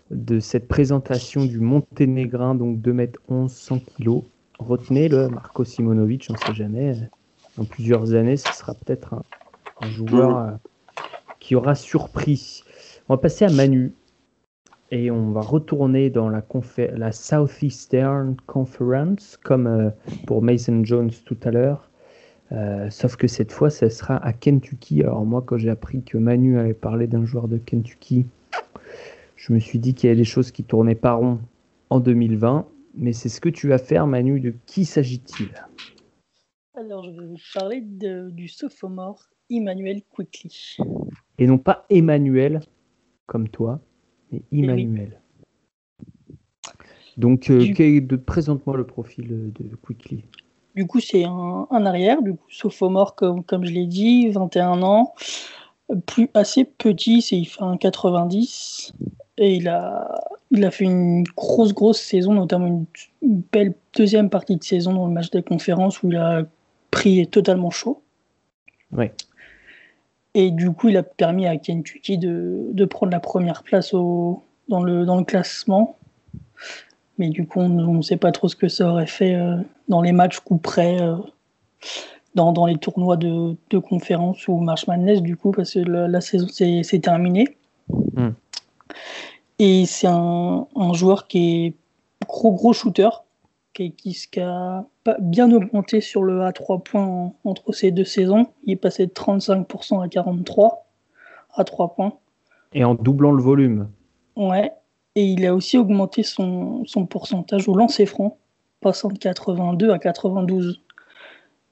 [0.09, 4.23] De, cette présentation du Monténégrin, donc 2m11, 100 kg.
[4.57, 6.93] Retenez-le, Marco Simonovic, on ne sait jamais.
[7.57, 9.23] Dans plusieurs années, ce sera peut-être un,
[9.85, 10.51] joueur euh,
[11.39, 12.63] qui aura surpris.
[13.09, 13.93] On va passer à Manu.
[14.89, 16.41] Et on va retourner dans la,
[16.95, 19.89] la Southeastern Conference, comme euh,
[20.25, 21.89] pour Mason Jones tout à l'heure.
[22.53, 25.03] Euh, sauf que cette fois, ce sera à Kentucky.
[25.03, 28.25] Alors moi, quand j'ai appris que Manu avait parlé d'un joueur de Kentucky,
[29.35, 31.39] je me suis dit qu'il y avait des choses qui tournaient pas rond
[31.89, 32.65] en 2020
[32.97, 34.39] mais c'est ce que tu vas faire, Manu.
[34.39, 35.49] De qui s'agit-il?
[36.73, 40.77] Alors, je vais vous parler du sophomore Emmanuel Quickly.
[41.37, 42.61] Et non pas Emmanuel,
[43.25, 43.79] comme toi,
[44.31, 45.19] mais Emmanuel.
[47.17, 47.65] Donc, euh,
[48.25, 50.23] présente-moi le profil de Quickly.
[50.77, 55.15] Du coup, c'est un, arrière, du coup, sophomore, comme, comme je l'ai dit, 21 ans,
[56.05, 58.93] plus assez petit, c'est il fait un 90,
[59.39, 60.07] et il a,
[60.51, 62.85] il a fait une grosse, grosse saison, notamment une,
[63.51, 66.43] belle deuxième partie de saison dans le match des conférences où il a
[66.91, 68.03] pris totalement chaud.
[68.91, 69.07] Oui.
[70.39, 74.43] Et du coup, il a permis à Kentucky de, de prendre la première place au,
[74.69, 75.97] dans, le, dans le classement.
[77.17, 79.99] Mais du coup, on ne sait pas trop ce que ça aurait fait euh, dans
[79.99, 81.15] les matchs coup près, euh,
[82.35, 86.21] dans, dans, les tournois de, de conférence ou March Madness, du coup, parce que la,
[86.21, 87.57] saison s'est terminée.
[87.89, 88.29] Hmm.
[89.57, 91.73] Et c'est un, joueur qui est
[92.27, 93.09] gros gros shooter,
[93.77, 94.85] qui, qui, a
[95.19, 98.47] bien augmenté sur le A3 points entre ces deux saisons.
[98.63, 100.87] Il est passé de 35% à 43
[101.55, 102.13] à 3 points.
[102.73, 103.89] Et en doublant le volume.
[104.35, 104.71] Ouais.
[105.15, 108.37] Et il a aussi augmenté son, pourcentage au lancer franc,
[108.81, 110.83] passant de 82 à 92.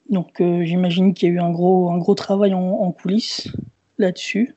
[0.10, 3.52] Donc euh, j'imagine qu'il y a eu un gros, un gros travail en, coulisses
[3.98, 4.56] là-dessus.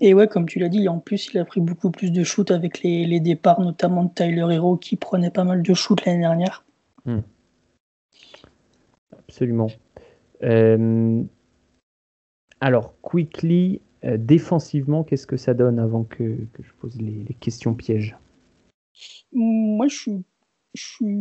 [0.00, 2.50] Et ouais, comme tu l'as dit, en plus, il a pris beaucoup plus de shoots
[2.50, 6.64] avec les, départs, notamment de Tyler Hero, qui prenait pas mal de shoots l'année dernière.
[7.06, 7.20] Hmm.
[9.16, 9.68] Absolument.
[10.42, 11.22] Euh,
[12.60, 18.16] alors, quickly, euh, défensivement, qu'est-ce que ça donne avant que, je pose les, questions pièges?
[19.32, 20.10] Moi, je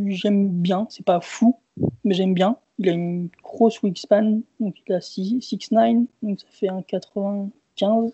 [0.07, 0.87] j'aime bien.
[0.89, 1.59] C'est pas fou,
[2.03, 2.57] mais j'aime bien.
[2.77, 8.11] Il a une grosse wingspan, donc il a 6'9, donc ça fait un 95.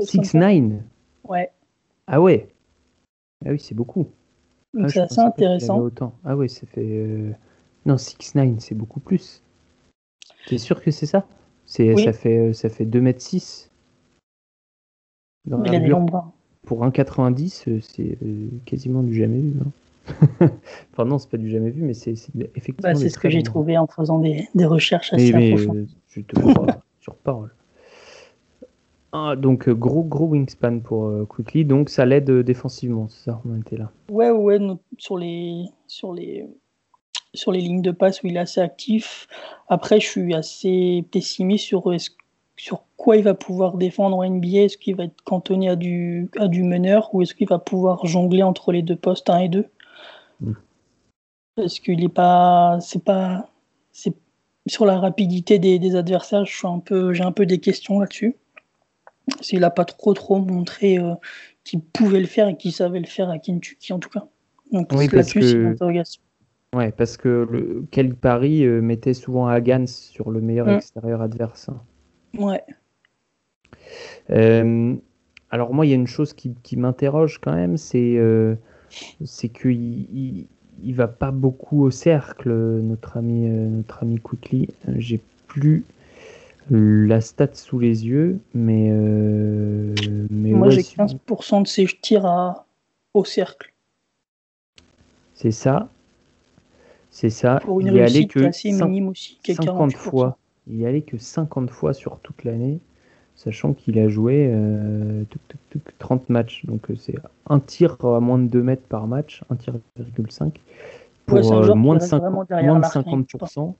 [0.00, 0.80] 6'9
[1.24, 1.50] Ouais.
[2.06, 2.48] Ah ouais
[3.44, 4.06] Ah oui, c'est beaucoup.
[4.74, 5.78] Donc ah, c'est assez intéressant.
[5.78, 6.14] Autant.
[6.24, 6.86] Ah ouais, ça fait.
[6.86, 7.32] Euh,
[7.84, 9.42] non, 6'9, c'est beaucoup plus.
[10.46, 11.26] T'es sûr que c'est ça?
[11.64, 13.70] C'est, ça, fait, euh, ça fait 2m6.
[15.46, 16.06] Dans il a des longs
[16.64, 18.18] Pour 1,90, euh, c'est
[18.64, 19.54] quasiment du jamais vu.
[19.60, 19.70] Hein.
[20.92, 22.12] enfin non, c'est pas du jamais vu, mais c'est,
[22.54, 22.92] effectivement.
[22.92, 26.20] Bah, c'est ce que j'ai trouvé en faisant des, des recherches assez mais, mais je
[26.20, 26.66] te crois
[27.00, 27.50] sur parole.
[29.18, 33.78] Ah, donc gros gros wingspan pour Quickly, donc ça l'aide défensivement, c'est ça, on était
[33.78, 33.90] là.
[34.10, 34.58] Ouais ouais,
[34.98, 36.46] sur les sur les
[37.36, 39.28] sur les lignes de passe où il est assez actif.
[39.68, 41.92] Après, je suis assez pessimiste sur,
[42.56, 44.62] sur quoi il va pouvoir défendre en NBA.
[44.62, 48.04] Est-ce qu'il va être cantonné à du, à du meneur ou est-ce qu'il va pouvoir
[48.06, 49.66] jongler entre les deux postes 1 et 2
[50.40, 50.52] mm.
[51.56, 52.78] Parce qu'il est pas.
[52.80, 53.48] C'est pas.
[53.92, 54.14] C'est
[54.66, 58.36] sur la rapidité des, adversaires, j'ai un, peu, un peu des questions là-dessus.
[59.40, 61.14] S'il n'a pas trop trop montré euh,
[61.64, 64.26] qu'il pouvait le faire et qu'il savait le faire à Kentucky en tout cas.
[64.72, 66.22] Donc là-dessus, c'est une interrogation.
[66.74, 70.76] Ouais, parce que le Paris euh, mettait souvent Hagan sur le meilleur mm.
[70.76, 71.70] extérieur adverse.
[72.36, 72.62] Ouais.
[74.30, 74.94] Euh,
[75.50, 78.56] alors moi, il y a une chose qui, m'interroge quand même, c'est euh,
[79.24, 80.46] c'est qu'il
[80.82, 84.68] il, va pas beaucoup au cercle, notre ami notre ami Quickly.
[84.96, 85.84] J'ai plus
[86.70, 88.90] la stat sous les yeux, mais,
[90.30, 92.66] mais moi j'ai 15% de ses tirs à,
[93.14, 93.72] au cercle.
[95.34, 95.88] C'est ça.
[97.10, 97.60] C'est ça.
[97.62, 100.36] Pour une il réussite que assez minime aussi, 50 fois.
[100.66, 102.80] Il y allait que 50 fois sur toute l'année,
[103.36, 104.52] sachant qu'il a joué
[105.98, 106.66] 30 euh, matchs.
[106.66, 107.14] Donc euh, c'est
[107.48, 109.74] un tir à moins de 2 mètres par match, un tir
[110.28, 110.60] 5
[111.26, 113.74] pour euh, moins, de 50, moins de 50%.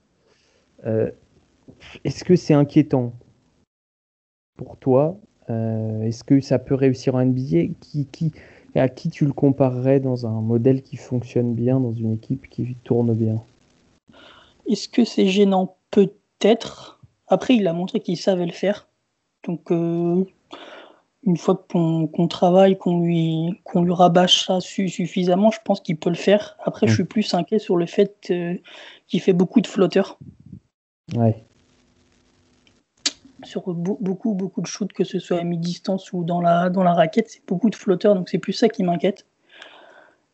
[2.03, 3.13] Est-ce que c'est inquiétant
[4.57, 8.31] pour toi Est-ce que ça peut réussir en NBA qui, qui,
[8.75, 12.75] à qui tu le comparerais dans un modèle qui fonctionne bien, dans une équipe qui
[12.83, 13.41] tourne bien?
[14.67, 15.77] Est-ce que c'est gênant?
[15.91, 16.99] Peut-être.
[17.27, 18.87] Après, il a montré qu'il savait le faire.
[19.45, 20.25] Donc, euh,
[21.23, 26.09] une fois qu'on travaille, qu'on lui, qu'on lui rabâche ça suffisamment, je pense qu'il peut
[26.09, 26.57] le faire.
[26.63, 26.95] Après, je mm.
[26.95, 28.55] suis plus inquiet sur le fait euh,
[29.07, 30.19] qu'il fait beaucoup de flotteurs.
[31.15, 31.46] Ouais
[33.43, 36.93] sur beaucoup, beaucoup de shoots, que ce soit à mi-distance ou dans la, dans la
[36.93, 39.25] raquette, c'est beaucoup de flotteurs, donc c'est plus ça qui m'inquiète.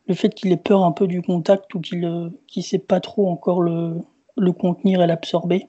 [0.06, 3.00] Le fait qu'il ait peur un peu du contact ou qu'il ne euh, sait pas
[3.00, 3.96] trop encore le,
[4.36, 5.68] le contenir et l'absorber.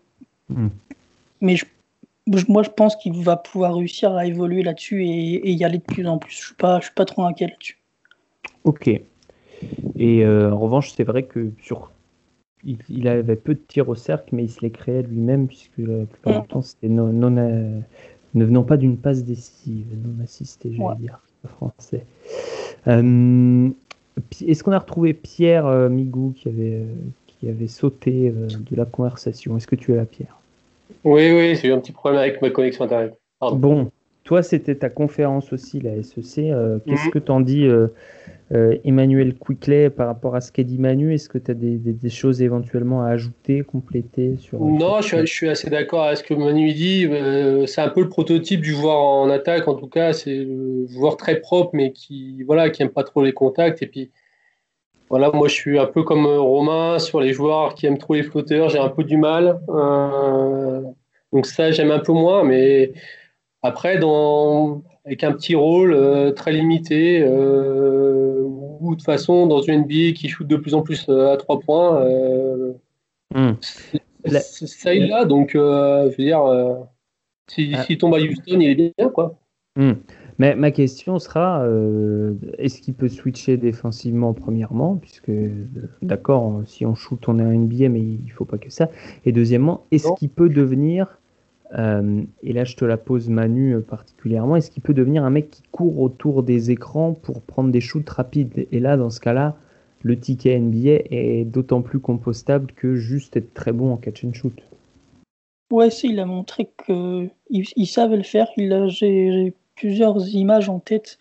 [0.49, 0.69] Hmm.
[1.41, 1.55] Mais
[2.47, 6.07] moi, je pense qu'il va pouvoir réussir à évoluer là-dessus et, y aller de plus
[6.07, 6.33] en plus.
[6.33, 7.79] Je ne suis, pas, je suis pas trop inquiet là-dessus.
[8.63, 8.87] Ok.
[8.87, 11.91] Et euh, en revanche, c'est vrai que sur
[12.89, 16.05] il, avait peu de tirs au cercle, mais il se les créait lui-même, puisque la
[16.05, 17.79] plupart du temps, c'était non, euh,
[18.33, 22.05] ne venant pas d'une passe décisive, non assistée, je vais dire, français.
[22.87, 23.69] Euh,
[24.45, 26.83] est-ce qu'on a retrouvé Pierre euh, Migou qui avait,
[27.27, 29.57] qui avait sauté de la conversation?
[29.57, 30.39] Est-ce que tu es là, Pierre?
[31.03, 33.17] Oui, oui, j'ai eu un petit problème avec ma connexion Internet.
[33.41, 33.91] Bon,
[34.23, 36.23] toi, c'était ta conférence aussi, la SEC.
[36.85, 37.11] Qu'est-ce mhm.
[37.11, 37.67] que t'en dis
[38.53, 42.09] euh, Emmanuel Quickley, par rapport à ce qu'a dit Manu, est-ce que tu as des,
[42.09, 46.71] choses éventuellement à ajouter, compléter sur, Non, je suis, assez d'accord avec ce que Manu
[46.73, 47.07] dit.
[47.07, 50.13] Euh, c'est un peu le prototype du joueur en attaque, en tout cas.
[50.13, 53.81] C'est le joueur très propre, mais qui voilà, qui aime pas trop les contacts.
[53.81, 54.11] Et puis,
[55.09, 58.23] voilà, moi, je suis un peu comme Romain sur les joueurs qui aiment trop les
[58.23, 58.69] flotteurs.
[58.69, 59.59] J'ai un peu du mal.
[59.69, 60.81] Euh,
[61.33, 62.43] donc, ça, j'aime un peu moins.
[62.43, 62.93] Mais
[63.63, 67.23] après, dans, avec un petit rôle très limité,
[68.85, 71.37] ou de toute façon, dans une NBA qui shoot de plus en plus euh, à
[71.37, 72.73] trois points, euh,
[74.29, 75.25] ça il là.
[75.25, 76.43] Donc, euh, je veux dire,
[77.47, 77.95] s'il si, ah.
[77.97, 79.37] tombe à Houston, il est bien, quoi.
[79.75, 79.93] Hmm.
[80.37, 81.65] Mais ma question sera
[82.57, 85.31] est-ce qu'il peut switcher défensivement, premièrement, puisque,
[86.01, 88.89] d'accord, si on shoot, on est en NBA, mais il ne faut pas que ça.
[89.23, 91.19] Et deuxièmement, est-ce qu'il peut devenir
[91.77, 94.55] et là, je te la pose Manu particulièrement.
[94.55, 98.09] Est-ce qu'il peut devenir un mec qui court autour des écrans pour prendre des shoots
[98.09, 98.67] rapides?
[98.71, 99.57] Et là, dans ce cas-là,
[100.01, 104.33] le ticket NBA est d'autant plus compostable que juste être très bon en catch and
[104.33, 104.53] shoot.
[105.71, 108.47] Ouais, si, il a montré qu'il il savait le faire.
[108.55, 111.17] J'ai plusieurs images en tête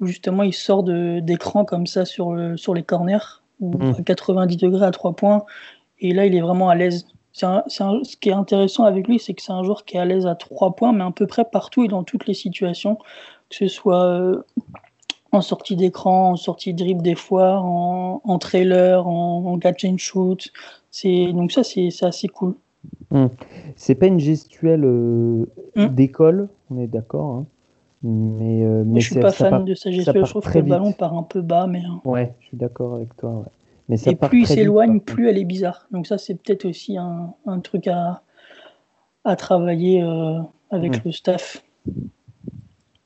[0.00, 3.94] où justement il sort d'écran comme ça sur, sur les corners, ou mmh.
[3.98, 5.44] à 90 degrés à 3 points.
[6.00, 7.06] Et là, il est vraiment à l'aise.
[7.34, 10.26] Ce qui est intéressant avec lui, c'est que c'est un joueur qui est à l'aise
[10.26, 12.96] à 3 points, mais à peu près partout et dans toutes les situations,
[13.50, 14.42] que ce soit euh,
[15.32, 19.98] en sortie d'écran, en sortie de dribble des fois, en, trailer, en, en catch and
[19.98, 20.52] shoot.
[21.04, 22.54] Donc ça, c'est assez cool.
[23.10, 23.26] Hmm.
[23.76, 25.88] C'est pas une gestuelle euh, hmm.
[25.88, 27.30] d'école, on est d'accord.
[27.30, 27.46] Hein.
[28.02, 30.26] Mais, euh, mais, je suis pas fan de sa gestuelle.
[30.26, 31.80] Je trouve que le ballon part un peu bas, mais.
[31.80, 32.00] Hein.
[32.04, 33.44] Ouais, je suis d'accord avec toi.
[33.88, 35.86] Mais ça Et plus il s'éloigne, plus elle est bizarre.
[35.90, 38.22] Donc ça, c'est peut-être aussi un, un, truc à,
[39.24, 41.62] à travailler euh, avec le staff.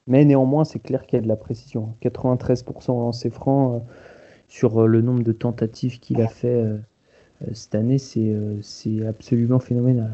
[0.06, 1.94] Mais néanmoins, c'est clair qu'il y a de la précision.
[2.02, 3.84] 93% en lancer franc
[4.48, 6.78] sur le nombre de tentatives qu'il a fait euh,
[7.52, 10.10] cette année, c'est euh, absolument phénoménal.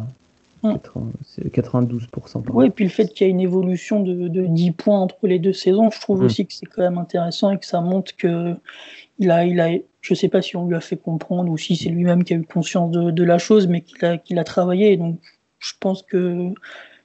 [0.65, 2.39] 92%.
[2.39, 2.43] Hein.
[2.55, 5.27] Oui, et puis le fait qu'il y ait une évolution de, de, 10 points entre
[5.27, 6.25] les deux saisons, je trouve mm.
[6.25, 8.55] aussi que c'est quand même intéressant et que ça montre que
[9.19, 9.69] il a, il a,
[10.05, 12.35] je ne sais pas si on lui a fait comprendre ou si c'est lui-même qui
[12.35, 14.99] a eu conscience de, de la chose, mais qu'il a, qu'il a travaillé.
[14.99, 15.19] donc,
[15.61, 16.53] je pense que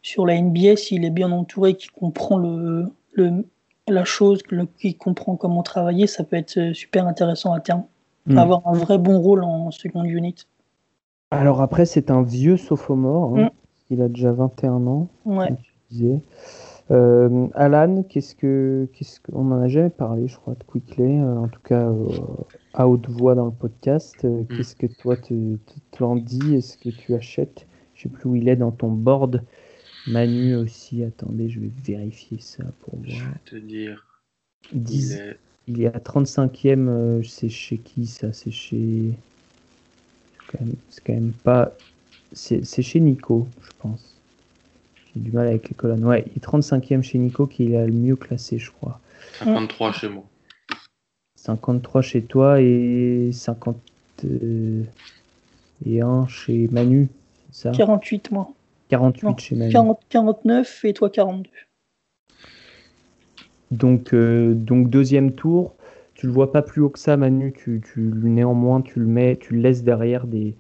[0.02, 3.45] sur la NBA, s'il est bien entouré, qu'il comprend le, le,
[3.88, 4.41] la chose,
[4.78, 7.86] qu'il comprend comment travailler, ça peut être super intéressant à terme.
[8.26, 8.38] Hmm.
[8.38, 10.36] avoir un vrai bon rôle en second unit.
[11.32, 13.38] Alors après, c'est un vieux sophomore.
[13.38, 13.45] Hein.
[13.45, 13.50] Hmm.
[13.91, 15.08] Il a déjà 21 ans.
[15.24, 15.47] Ouais.
[16.91, 21.38] Euh, Alan, qu'est-ce que, qu'est-ce qu'on n'en a jamais parlé, je crois, de Quickley, euh,
[21.38, 22.08] en tout cas euh,
[22.74, 24.24] à haute voix dans le podcast.
[24.24, 24.45] Hmm.
[24.45, 25.59] Qu'est-ce que toi tu
[25.99, 26.55] en dis?
[26.55, 27.65] Est-ce que tu achètes?
[27.95, 29.43] Je sais plus où il est dans ton board.
[30.07, 33.09] Manu aussi, attendez, je vais vérifier ça pour voir.
[33.09, 34.05] Je vais te dire.
[34.74, 35.22] 10,
[35.67, 38.34] il est à 35e, euh, c'est chez qui ça?
[38.34, 39.11] C'est chez.
[40.89, 41.74] C'est quand, même pas.
[42.34, 44.15] C'est chez Nico, je pense.
[45.13, 46.05] J'ai du mal avec les colonnes.
[46.05, 48.99] Ouais, il est 35e chez Nico qui est le mieux classé, je crois.
[49.39, 50.24] 53 chez moi.
[51.43, 57.07] 53 chez toi et 51 chez Manu,
[57.51, 57.71] ça?
[57.71, 58.49] 48 moi.
[58.89, 59.73] 48 chez Manu.
[60.09, 61.49] 49 et toi 42.
[63.71, 65.75] Donc, euh, donc deuxième tour,
[66.13, 67.53] tu le vois pas plus haut que ça, Manu.
[67.53, 70.55] Tu, tu néanmoins, tu le mets, tu le laisses derrière des,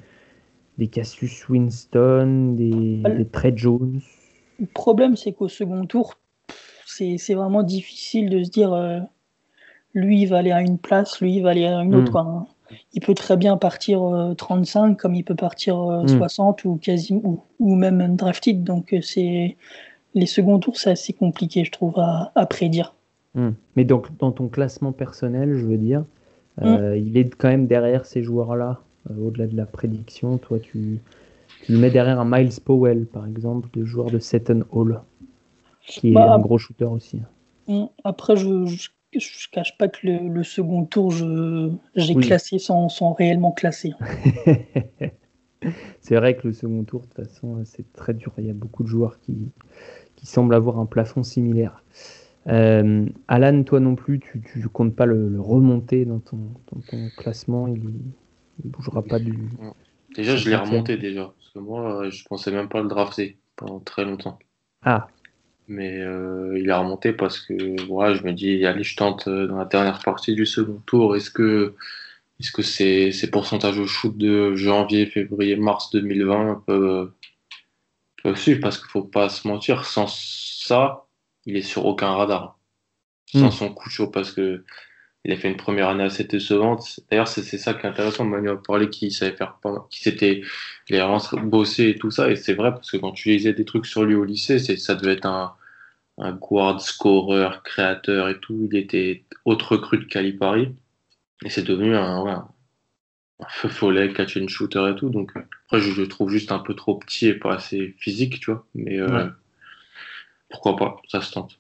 [0.77, 3.99] des Cassius Winston, des, des Trey Jones.
[4.59, 6.15] Le problème, c'est qu'au second tour,
[6.85, 8.99] c'est vraiment difficile de se dire euh,
[9.93, 12.21] lui, il va aller à une place, lui, il va aller à une autre.
[12.21, 12.45] Hmm.
[12.93, 14.01] Il peut très bien partir
[14.37, 15.75] 35 euh, comme il peut partir
[16.05, 16.67] 60 hmm.
[16.67, 18.63] ou, quasi, ou, ou même undrafted.
[18.63, 19.57] Donc, c'est
[20.13, 22.93] les seconds tours, c'est assez compliqué, je trouve, à, à prédire.
[23.33, 23.51] Hmm.
[23.75, 26.03] Mais donc, dans ton classement personnel, je veux dire,
[26.61, 30.37] euh, il est quand même derrière ces joueurs-là, euh, au-delà de la prédiction.
[30.37, 30.99] Toi, tu,
[31.67, 35.01] le mets derrière un Miles Powell, par exemple, de joueur de Seton Hall,
[35.85, 37.21] qui est bah, un gros shooter aussi.
[38.03, 41.13] Après, je, ne cache pas que le, second tour,
[41.95, 43.93] j'ai classé sans, sans, réellement classer.
[46.01, 48.33] c'est vrai que le second tour, de toute façon, c'est très dur.
[48.37, 49.35] Il y a beaucoup de joueurs qui,
[50.15, 51.83] qui semblent avoir un plafond similaire.
[52.47, 56.39] Euh, Alan, toi non plus, tu ne comptes pas le, remonter dans ton,
[57.17, 59.49] classement, il ne bougera pas du.
[60.15, 63.79] Déjà, je l'ai remonté déjà, parce que moi, je pensais même pas le drafter pendant
[63.79, 64.39] très longtemps.
[64.83, 65.07] Ah.
[65.69, 69.45] Mais euh, il a remonté parce que voilà, je me dis, allez, je tente euh,
[69.45, 71.15] dans la dernière partie du second tour.
[71.15, 71.75] Est-ce que,
[72.39, 77.11] est-ce que ces, ces pourcentages au shoot de janvier, février, mars 2020 peuvent,
[78.23, 78.61] peuvent suivre?
[78.61, 81.05] Parce qu'il faut pas se mentir, sans ça,
[81.45, 82.57] il est sur aucun radar.
[83.27, 83.51] Sans hmm.
[83.51, 84.63] son coup chaud parce que
[85.25, 87.01] il a fait une première année assez décevante.
[87.11, 88.25] D'ailleurs, c'est ça qui est intéressant.
[88.25, 89.59] Manu a parlé qu'il savait faire,
[89.91, 90.41] qu'il s'était,
[90.87, 92.31] il a bossé et tout ça.
[92.31, 94.95] Et c'est vrai parce que quand tu lisais des trucs sur lui au lycée, ça
[94.95, 95.53] devait être un,
[96.19, 98.67] un guard, scorer, créateur et tout.
[98.71, 100.75] Il était autre recrue de Calipari.
[101.45, 105.09] Et c'est devenu un, un feu follet, catch and shooter et tout.
[105.09, 105.31] Donc,
[105.65, 108.65] après, je le trouve juste un peu trop petit et pas assez physique, tu vois.
[108.75, 109.27] Mais, euh,
[110.49, 111.59] pourquoi pas, ça se tente.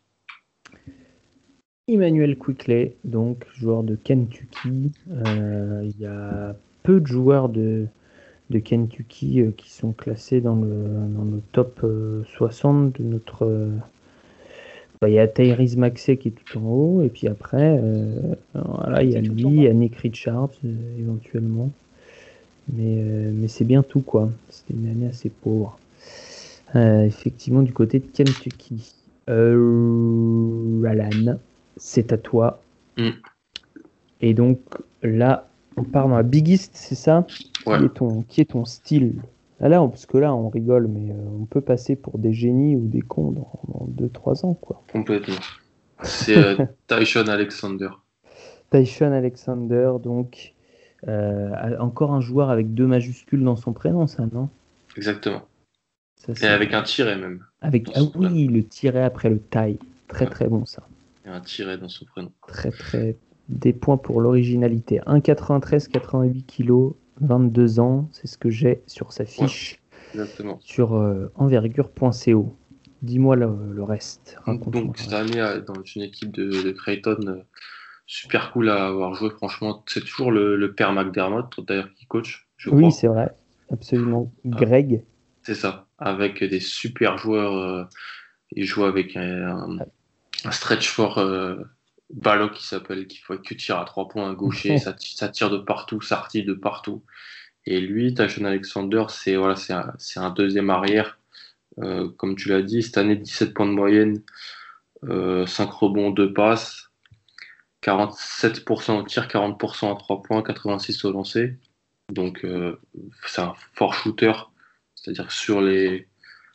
[1.87, 4.91] Emmanuel Quickley, donc joueur de Kentucky.
[5.09, 7.87] Euh, il y a peu de joueurs de,
[8.49, 10.85] de Kentucky euh, qui sont classés dans le,
[11.15, 11.85] dans le top
[12.37, 13.71] 60 euh, de notre.
[15.01, 17.81] Bah, il y a Tyrese Maxey qui est tout en haut, et puis après,
[18.53, 20.51] voilà, il y a lui, il y a Nick Richards
[20.99, 21.69] éventuellement.
[22.73, 23.01] Mais,
[23.33, 24.29] mais c'est bien tout, quoi.
[24.49, 25.79] C'était une année assez pauvre.
[26.75, 28.93] effectivement, du côté de Kentucky.
[29.29, 31.37] Euh, Alan,
[31.77, 32.61] c'est à toi.
[32.97, 33.09] Mm.
[34.21, 34.59] Et donc
[35.03, 35.47] là,
[35.77, 37.25] on part dans la Biggest, c'est ça?
[37.63, 39.13] Qui, est ton, qui est ton style?
[39.61, 42.75] Ah, Là, parce que là, on rigole, mais euh, on peut passer pour des génies
[42.75, 44.53] ou des cons dans 2-3 ans.
[44.53, 44.83] quoi.
[44.91, 45.35] Complètement.
[46.03, 47.89] C'est euh, Tyshon Alexander.
[48.71, 50.53] Tyshon Alexander, donc
[51.07, 54.49] euh, encore un joueur avec deux majuscules dans son prénom, ça, non?
[54.95, 55.41] Exactement.
[56.41, 57.45] Et avec un tiret même.
[57.61, 59.79] Avec ah oui, le tiret après le taille.
[60.07, 60.83] Très très bon ça.
[61.25, 62.31] Et un tiret dans son prénom.
[62.47, 63.15] Très très
[63.47, 64.99] des points pour l'originalité.
[65.07, 69.79] 1,93, 88 kg, 22 ans, c'est ce que j'ai sur sa fiche.
[70.59, 72.55] Sur euh, envergure.co.
[73.01, 74.37] Dis-moi le, reste.
[74.67, 77.43] Donc, cette année, euh, dans une équipe de, Creighton, euh,
[78.05, 79.29] super cool à avoir joué.
[79.29, 82.47] Franchement, c'est toujours le, père McDermott, d'ailleurs, qui coach.
[82.67, 83.33] oui, c'est vrai.
[83.71, 84.33] Absolument.
[84.45, 84.49] Ah.
[84.49, 85.03] Greg.
[85.43, 85.87] C'est ça.
[85.97, 87.87] Avec des super joueurs.
[88.51, 89.77] il joue avec un,
[90.51, 91.19] stretch for
[92.09, 95.49] ballon qui s'appelle, qui faut que tire à trois points à gaucher, ça, ça, tire
[95.49, 97.03] de partout, ça retire de partout.
[97.65, 101.19] Et lui, Tyson Alexander, c'est voilà, c'est un, un, deuxième arrière.
[101.79, 104.23] Euh, comme tu l'as dit, cette année, 17 points de moyenne,
[105.05, 106.89] euh, 5 rebonds, 2 passes,
[107.83, 111.57] 47% au tir, 40% à 3 points, 86 au lancer.
[112.11, 112.79] Donc, euh,
[113.25, 114.33] c'est un fort shooter.
[114.95, 116.07] C'est-à-dire sur les.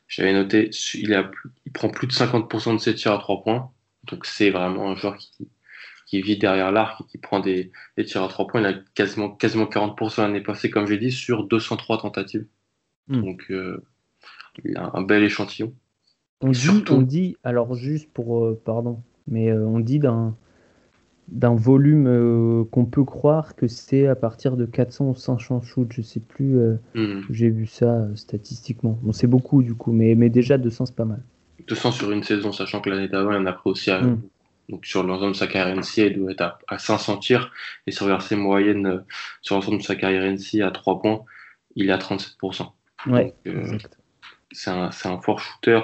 [0.09, 1.31] J'avais noté, il, a,
[1.65, 3.71] il prend plus de 50% de ses tirs à 3 points.
[4.07, 5.49] Donc c'est vraiment un joueur qui,
[6.07, 8.61] qui vit derrière l'arc et qui prend des, des, tirs à trois points.
[8.61, 12.47] Il a quasiment, quasiment 40% l'année passée, comme j'ai dit, sur 203 tentatives.
[13.09, 13.23] Hmm.
[13.23, 13.83] Donc euh,
[14.65, 15.75] il a un bel échantillon.
[16.41, 20.37] On dit, on dit, alors juste pour, euh, pardon, mais euh, on dit d'un
[21.29, 26.03] d'un volume qu'on peut croire que c'est à partir de 400 ou 500 shoots, je
[26.03, 26.59] sais plus,
[26.95, 27.23] hmm.
[27.31, 28.99] j'ai vu ça statistiquement.
[29.01, 31.23] Bon, c'est beaucoup du coup, mais, mais déjà 200 c'est pas mal.
[31.67, 34.21] 200 sur une saison, sachant que l'année d'avant, il en a pris aussi à, mm.
[34.69, 37.53] Donc sur l'ensemble de sa carrière NC, il doit être à, 500 tirs.
[37.87, 38.99] Et sur ses moyenne, euh,
[39.43, 41.25] sur l'ensemble de sa carrière NC, à 3 points,
[41.77, 42.73] il est à 37%.
[43.07, 43.79] Ouais, euh,
[44.53, 45.81] c'est un, un, fort shooter.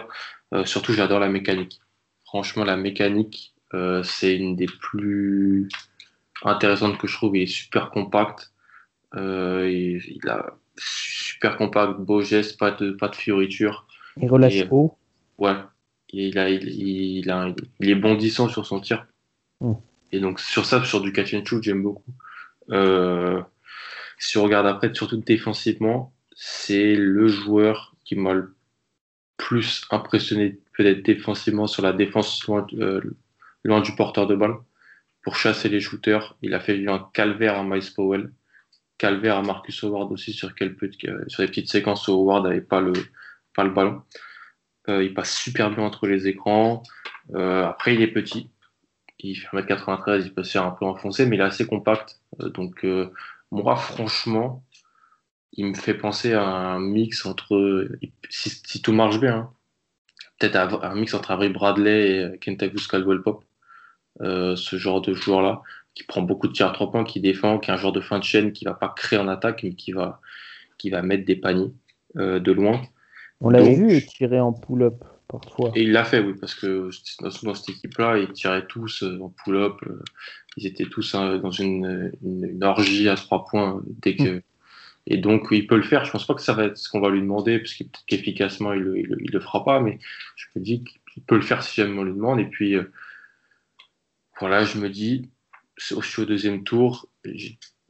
[0.54, 1.80] Euh, surtout, j'adore la mécanique.
[2.24, 3.54] Franchement, la mécanique,
[4.02, 5.68] c'est une des plus
[6.42, 7.36] intéressantes que je trouve.
[7.36, 8.52] Il est super compact.
[9.14, 13.86] il, il a super compact, beau geste, pas de, pas de fioriture.
[14.16, 14.96] Il relâche haut.
[15.40, 15.56] Ouais,
[16.12, 17.28] il, a, il,
[17.80, 19.06] est bondissant sur son tir.
[19.60, 19.72] Hmm.
[20.12, 22.12] Et donc, sur ça, sur du catch and shoot, j'aime beaucoup.
[22.70, 23.40] Euh,
[24.18, 28.54] si on regarde après, surtout défensivement, c'est le joueur qui m'a le
[29.38, 33.00] plus impressionné, peut-être défensivement, sur la défense loin, euh,
[33.64, 34.56] loin, du porteur de balle.
[35.22, 38.30] Pour chasser les shooters, il a fait un calvaire à Miles Powell,
[38.98, 40.92] calvaire à Marcus Howard aussi sur, quelques,
[41.28, 42.92] sur les petites séquences où Howard n'avait pas le,
[43.54, 44.02] pas le ballon.
[44.90, 46.82] Euh, il passe super bien entre les écrans.
[47.34, 48.50] Euh, après, il est petit.
[49.20, 52.20] Il fait 1m93, il peut se faire un peu enfoncer, mais il est assez compact.
[52.40, 52.86] Euh, donc,
[53.50, 54.64] moi, franchement,
[55.52, 57.88] il me fait penser à un mix entre,
[58.30, 59.52] si, tout marche bien, hein,
[60.38, 63.44] peut-être un mix entre Avery Bradley et Kentavious Caldwell Pop.
[64.20, 65.62] ce genre de joueur-là,
[65.94, 68.00] qui prend beaucoup de tirs à trois points, qui défend, qui est un joueur de
[68.00, 70.20] fin de chaîne, qui va pas créer en attaque, mais qui va,
[70.78, 71.72] qui va mettre des paniers
[72.16, 72.82] de loin.
[73.40, 75.72] On l'a vu tirer en pull-up parfois.
[75.74, 79.30] Et il l'a fait, oui, parce que dans, cette équipe-là, ils tiraient tous euh, en
[79.30, 79.76] pull-up.
[79.86, 80.02] Euh,
[80.56, 82.12] ils étaient tous hein, dans une,
[82.62, 84.36] orgie à trois points dès que.
[84.36, 84.42] Mm.
[85.06, 86.04] Et donc, il peut le faire.
[86.04, 87.74] Je pense pas que ça va être ce qu'on va lui demander, parce
[88.06, 89.98] qu'efficacement, il, il, le fera pas, mais
[90.36, 92.40] je me dis qu'il peut le faire si jamais on lui demande.
[92.40, 92.92] Et puis, euh,
[94.38, 95.30] voilà, je me dis,
[95.92, 97.08] aussi au deuxième tour,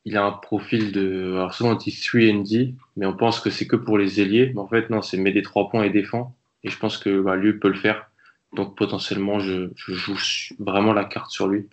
[0.05, 1.35] il a un profil de.
[1.35, 4.53] Alors souvent on dit 3D, mais on pense que c'est que pour les ailiers.
[4.55, 6.35] Mais en fait, non, c'est met des trois points et défend.
[6.65, 8.11] Et je pense que bah, lui peut le faire.
[8.55, 10.19] Donc potentiellement, je, joue
[10.59, 11.69] vraiment la carte sur lui.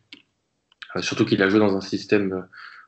[0.96, 2.46] Euh, surtout qu'il a joué dans un système,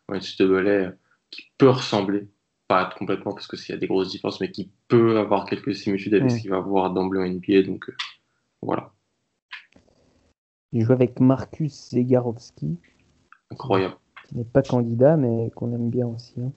[0.10, 0.96] euh, système de
[1.32, 2.28] qui peut ressembler,
[2.68, 5.76] pas complètement parce que s'il y a des grosses différences, mais qui peut avoir quelques
[5.76, 7.64] similitudes avec ce qu'il va voir d'emblée en NBA.
[7.64, 7.96] Donc euh,
[8.62, 8.92] voilà.
[10.72, 12.78] Il joue avec Marcus Zegarowski.
[13.52, 13.96] Incroyable
[14.36, 16.34] n'est pas candidat, mais qu'on aime bien aussi.
[16.42, 16.52] Hein.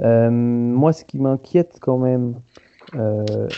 [0.00, 2.34] Euh, moi, ce qui m'inquiète quand même,
[2.94, 3.48] euh,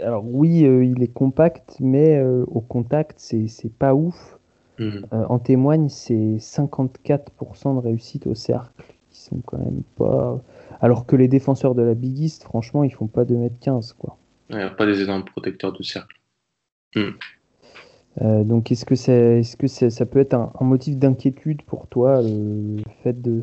[0.00, 4.38] alors oui, euh, il est compact, mais au contact, c'est pas ouf.
[4.78, 5.06] Mhm.
[5.10, 10.38] en témoigne, c'est 54% de réussite au cercle, qui sont quand même pas.
[10.82, 14.18] Alors que les défenseurs de la Big East, franchement, ils font pas 2m15, quoi.
[14.50, 16.14] Il n'y a pas des énormes protecteurs de cercle.
[16.94, 17.14] Mhm.
[18.22, 22.22] Euh, donc, est-ce que, est, ce que ça peut être un, motif d'inquiétude pour toi,
[22.22, 23.42] le fait de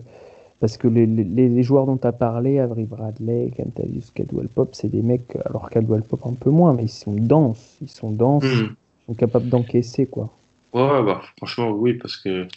[0.59, 4.89] Parce que les, les, joueurs dont tu as parlé, Avery Bradley, Cantavius, Caldwell Pop, c'est
[4.89, 7.77] des mecs, alors Caldwell Pop un peu moins, mais ils sont denses.
[7.81, 8.69] Ils sont denses, hmm.
[8.69, 10.31] ils sont capables d'encaisser, quoi.
[10.73, 12.47] Ouais, bah, franchement, oui, parce que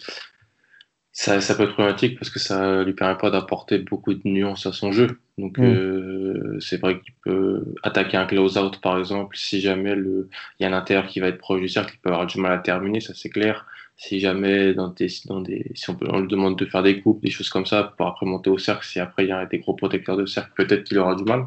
[1.12, 4.66] ça, ça, peut être problématique parce que ça lui permet pas d'apporter beaucoup de nuances
[4.66, 5.18] à son jeu.
[5.38, 5.64] Donc, mm.
[5.64, 10.26] euh, c'est vrai qu'il peut attaquer un close-out, par exemple, si jamais il
[10.60, 12.52] y a un intérieur qui va être proche du cercle, il peut avoir du mal
[12.52, 13.66] à terminer, ça c'est clair.
[13.98, 17.00] Si jamais, dans des, dans des, si on, peut, on lui demande de faire des
[17.00, 19.46] coupes, des choses comme ça, pour après monter au cercle, si après il y a
[19.46, 21.46] des gros protecteurs de cercle, peut-être qu'il aura du mal.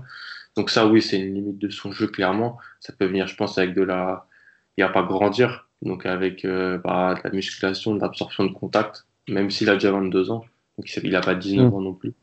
[0.56, 2.58] Donc, ça, oui, c'est une limite de son jeu, clairement.
[2.80, 4.26] Ça peut venir, je pense, avec de la.
[4.78, 8.54] Il n'y a pas grandir, donc avec euh, bah, de la musculation, de l'absorption de
[8.54, 10.46] contact même s'il a déjà 22 ans,
[10.78, 11.74] donc il n'a pas 19 mm.
[11.74, 12.14] ans non plus.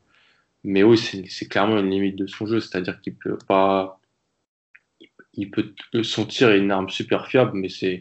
[0.63, 3.99] Mais oui, c'est clairement une limite de son jeu, c'est-à-dire qu'il peut pas.
[5.33, 7.99] Il peut, son tir est une arme super fiable, mais c'est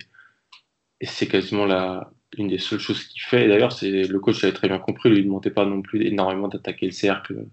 [1.29, 3.47] quasiment la, une des seules choses qu'il fait.
[3.49, 6.49] D'ailleurs, le coach avait très bien compris, lui, il ne demandait pas non plus énormément
[6.49, 7.47] d'attaquer le cercle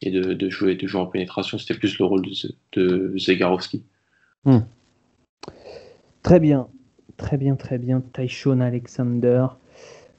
[0.00, 1.58] et de, jouer, de jouer en pénétration.
[1.58, 2.32] C'était plus le rôle de,
[2.72, 3.84] de Zegarowski.
[4.44, 4.58] Mm.
[6.22, 6.68] Très bien,
[7.16, 8.02] très bien, très bien.
[8.12, 9.46] Tyshon Alexander,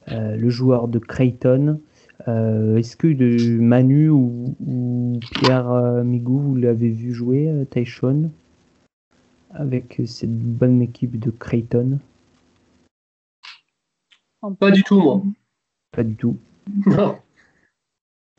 [0.08, 1.80] euh, le joueur de Creighton.
[2.26, 8.30] Euh, est-ce que de Manu ou, Pierre euh, Migou, vous l'avez vu jouer, Taishon,
[9.50, 11.98] avec cette bonne équipe de Creighton?
[14.58, 15.22] Pas du tout, moi.
[15.92, 16.36] Pas du tout.
[16.86, 17.18] Non.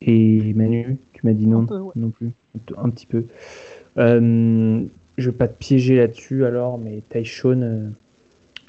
[0.00, 1.64] Et Manu, tu m'as dit non,
[1.94, 2.32] non plus,
[2.76, 3.24] un petit peu.
[3.98, 4.84] Euh,
[5.16, 7.94] je vais pas te piéger là-dessus alors, mais Taishon,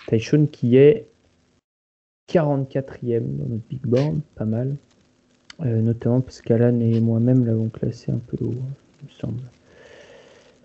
[0.08, 1.08] Taishon qui est
[2.30, 4.78] 44e dans notre big board, pas mal.
[5.66, 9.42] Euh, notamment parce qu'Alan et moi-même l'avons classé un peu haut, il me semble.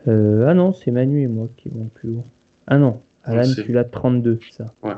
[0.07, 2.25] Euh, ah non, c'est Manu et moi qui vont plus haut.
[2.67, 4.67] Ah non, Alan, tu l'as 32, ça.
[4.83, 4.93] Ouais.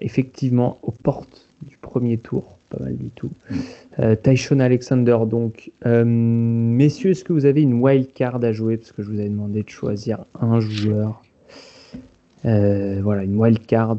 [0.00, 3.30] Effectivement, aux portes du premier tour, pas mal du tout.
[4.00, 5.70] Euh, Tyshon Alexander, donc.
[5.84, 8.76] messieurs, est-ce que vous avez une wild card à jouer?
[8.78, 11.22] Parce que je vous ai demandé de choisir un joueur.
[12.42, 13.96] voilà, une wild card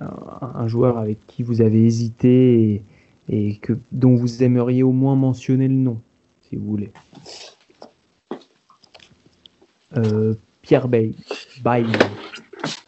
[0.00, 2.82] un, joueur avec qui vous avez hésité et,
[3.28, 6.00] que, dont vous aimeriez au moins mentionner le nom,
[6.42, 6.92] si vous voulez.
[9.96, 11.12] Euh, Pierre Bay.
[11.62, 11.86] Bye.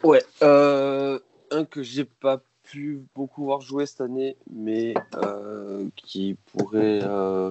[0.03, 1.19] Ouais, euh,
[1.51, 6.99] un que j'ai pas pu beaucoup voir jouer cette année, mais euh, qui pourrait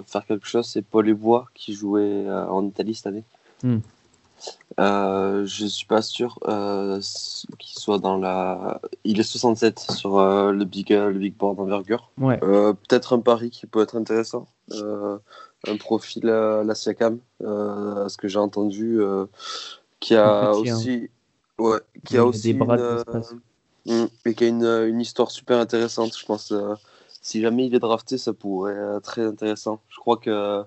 [0.07, 3.25] faire quelque chose, c'est Paul Ebois qui jouait en Italie cette année.
[3.63, 3.79] Hmm.
[4.79, 7.01] Euh, je suis pas sûr euh,
[7.59, 8.81] qu'il soit dans la.
[9.05, 12.11] Il est 67 sur euh, le big le big board d'envergure.
[12.19, 12.39] Ouais.
[12.39, 14.47] Peut-être un pari qui peut être intéressant.
[14.73, 19.01] un profil à la Siakam, ce que j'ai entendu,
[20.01, 21.09] qui a aussi,
[21.59, 22.61] ouais, qui a aussi des
[23.87, 26.17] une, et qui a une, une, histoire super intéressante.
[26.19, 26.53] Je pense.
[27.23, 29.81] si jamais il est drafté, ça pourrait être très intéressant.
[29.89, 30.65] Je crois que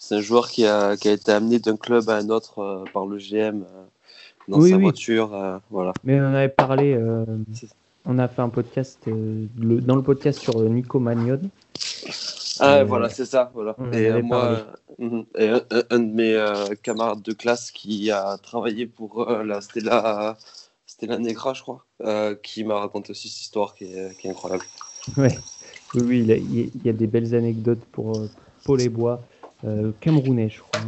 [0.00, 2.84] c'est un joueur qui a, qui a été amené d'un club à un autre euh,
[2.92, 3.84] par le GM euh,
[4.48, 5.34] dans sa voiture.
[5.34, 5.92] Euh, voilà.
[6.04, 6.98] Mais on avait parlé,
[8.06, 11.42] on a fait un podcast, dans le podcast sur Nico Magnon.
[12.60, 13.50] Ah, voilà, c'est ça.
[13.52, 13.76] Voilà.
[13.92, 14.64] Et moi,
[14.98, 15.24] mhm.
[15.36, 15.50] et
[15.90, 20.38] un, de mes camarades de classe qui a travaillé pour la Stella,
[20.86, 21.84] Stella Negra, je crois,
[22.42, 24.64] qui m'a raconté aussi cette histoire qui est, qui est incroyable.
[25.18, 25.38] Ouais.
[25.94, 28.18] Oui, oui, il, y a, des belles anecdotes pour
[28.64, 29.20] Paul Bois.
[29.64, 30.80] Euh, camerounais, je crois.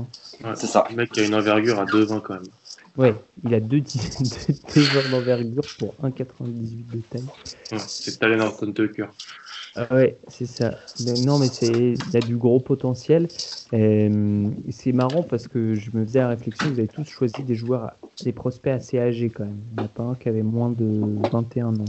[0.44, 0.54] Hein.
[0.54, 0.84] c'est ça.
[0.90, 2.42] Le mec qui a une envergure à 2,20 quand même.
[2.96, 3.14] Ouais,
[3.44, 3.80] il a deux,
[4.74, 7.24] deux d'envergure pour 1,98 de taille.
[7.78, 9.06] c'est Talen Horton Tucker.
[9.74, 10.76] Ah ouais, c'est ça.
[11.24, 13.28] non, mais c'est, il a du gros potentiel.
[13.72, 17.54] Euh, c'est marrant parce que je me faisais la réflexion, vous avez tous choisi des
[17.54, 17.92] joueurs,
[18.22, 19.60] des prospects assez âgés quand même.
[19.70, 21.84] Il n'y en a pas un qui avait moins de 21 ans,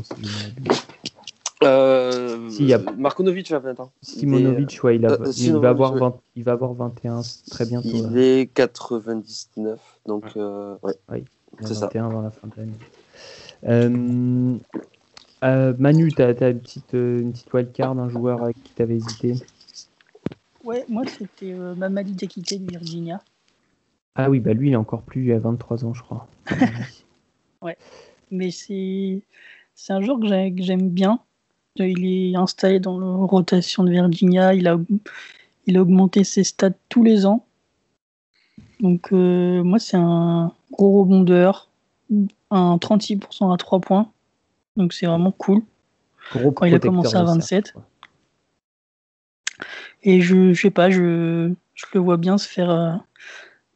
[1.65, 2.79] euh, si, y a...
[2.97, 3.91] Markonovic va 20 ans.
[4.01, 5.11] Simonovic, ouais, il, a...
[5.11, 6.19] Euh, il, va avoir 20...
[6.35, 7.89] il va avoir 21 très bientôt.
[7.89, 10.93] Il est 99, donc euh, ouais.
[11.09, 11.23] ouais
[11.61, 11.89] c'est ça.
[11.93, 12.73] avant la fin de l'année.
[13.65, 14.57] Euh,
[15.43, 18.81] euh, Manu, tu as, as, une petite, une petite wildcard, un joueur avec qui tu
[18.81, 19.35] avais hésité?
[20.63, 23.21] Ouais, moi c'était Mamadi Diakité de Virginia.
[24.15, 26.27] Ah oui, bah lui il est encore plus, il a 23 ans, je crois.
[27.61, 27.77] ouais,
[28.31, 29.21] mais c'est
[29.89, 31.19] un joueur que j'aime bien
[31.75, 34.53] il est installé dans la rotation de Virginia.
[34.53, 34.77] Il a,
[35.65, 37.45] il a augmenté ses stats tous les ans.
[38.79, 41.69] Donc, euh, moi, c'est un gros rebondeur.
[42.51, 44.11] Un 36% à 3 points.
[44.77, 45.61] Donc, c'est vraiment cool.
[46.31, 47.73] Quand il a commencé à 27.
[50.03, 52.93] Et je, je sais pas, je, je, le vois bien se faire euh,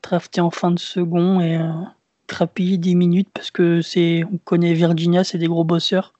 [0.03, 1.71] drafter en fin de second et euh,
[2.27, 6.13] trapiller 10 minutes parce que c'est, on connaît Virginia, c'est des gros bosseurs.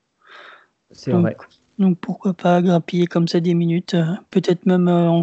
[0.92, 1.36] C'est vrai
[1.78, 3.96] Donc pourquoi pas grappiller comme ça des minutes,
[4.30, 5.22] peut-être même en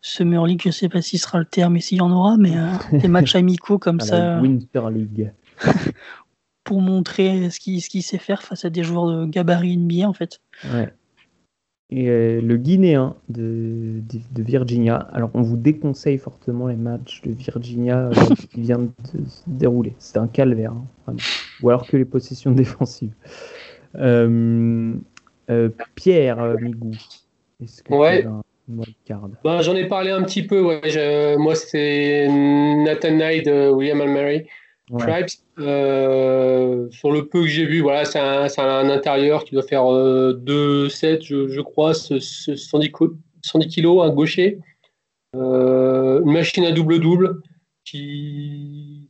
[0.00, 2.36] Summer League, je ne sais pas s'il sera le terme et s'il y en aura,
[2.36, 2.52] mais
[2.92, 4.40] des matchs amicaux comme ça.
[4.40, 5.32] Winter League.
[6.64, 10.12] pour montrer ce qu'il ce sait faire face à des joueurs de gabarit NBA en
[10.12, 10.40] fait.
[10.72, 10.92] Ouais.
[11.92, 14.00] Et euh, le Guinéen de,
[14.32, 14.94] de, Virginia.
[15.12, 19.96] Alors, on vous déconseille fortement les matchs de Virginia euh, qui viennent de se dérouler.
[19.98, 20.72] C'est un calvaire,
[21.08, 21.16] hein,
[21.60, 23.12] ou alors que les possessions défensive.
[23.96, 24.94] Euh,
[25.94, 26.92] Pierre Migou,
[27.62, 28.24] est-ce que ouais.
[28.24, 28.42] un
[29.44, 30.62] ben, J'en ai parlé un petit peu.
[30.62, 31.36] Ouais.
[31.36, 34.46] moi, c'est Nathan Knight, William Almery.
[35.58, 39.84] Euh, sur le peu que j'ai vu, voilà, c'est un, un, intérieur qui doit faire
[39.84, 42.50] 2,7, euh, je, crois, 110,
[43.42, 44.58] 110 kilos, un gaucher.
[45.36, 47.40] Euh, une machine à double-double
[47.84, 49.08] qui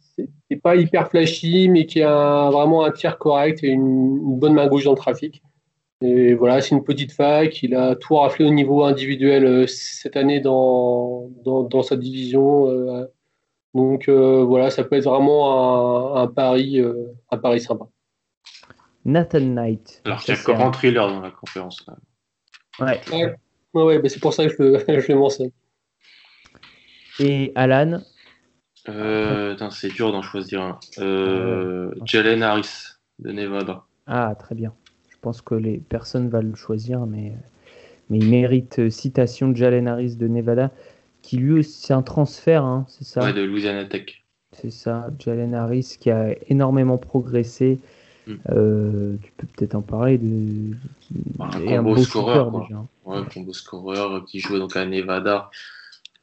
[0.51, 4.66] n'est pas hyper flashy, mais qui a vraiment un tir correct et une, bonne main
[4.66, 5.43] gauche dans le trafic.
[6.03, 7.62] Et voilà, c'est une petite fac.
[7.62, 13.09] Il a tout raflé au niveau individuel cette année dans, dans, dans sa division
[13.74, 17.86] donc euh, voilà, ça peut être vraiment un, pari, euh, un pari sympa.
[19.05, 20.03] Nathan Knight.
[20.05, 21.86] Alors qu'il y a Thriller dans la conférence.
[22.80, 23.01] Ouais.
[23.74, 25.51] ouais, bah, c'est pour ça que je le, je mentionne.
[27.20, 28.01] Et Alan?
[28.88, 30.78] Euh, C'est dur d'en choisir un.
[30.98, 33.84] Euh, Jalen Harris de Nevada.
[34.07, 34.74] Ah, très bien.
[35.20, 37.34] Je pense que les personnes vont le choisir, mais,
[38.08, 40.70] mais il mérite citation de Jalen Harris de Nevada
[41.20, 43.20] qui lui aussi, c'est un transfert, hein, c'est ça?
[43.22, 44.24] Ouais, de Louisiana Tech.
[44.52, 47.78] C'est ça, Jalen Harris qui a énormément progressé.
[48.26, 48.36] Hmm.
[48.48, 50.74] Euh, tu peux peut-être en parler de.
[51.36, 52.82] Bah, un, beau, scoreur, déjà.
[53.04, 55.50] Ouais, un beau scoreur qui jouait donc à Nevada,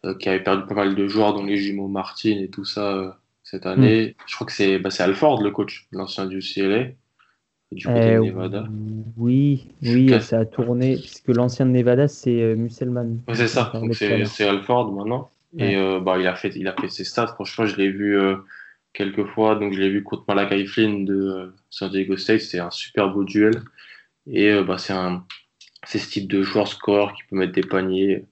[0.06, 2.96] euh, qui avait perdu pas mal de joueurs, dont les jumeaux Martin et tout ça
[2.96, 3.12] euh,
[3.44, 4.16] cette année.
[4.18, 4.24] Hmm.
[4.26, 6.88] Je crois que c'est bah, Alford le coach, l'ancien du CLA
[7.72, 8.68] du côté de Nevada.
[9.18, 13.20] Oui, oui, ça a tourné, puisque l'ancien de Nevada, c'est euh, Musselman.
[13.34, 15.30] c'est ça, c'est Alford maintenant.
[15.58, 18.18] Et euh, bah, il, a fait, il a fait ses stats, franchement, je l'ai vu
[18.18, 18.36] euh,
[18.94, 22.70] quelques fois, donc je l'ai vu contre Malakai Flynn de San Diego State, c'est un
[22.70, 23.62] super beau duel.
[24.30, 25.26] Et bah, c'est un
[25.86, 28.26] ce type de joueur score qui peut mettre des paniers,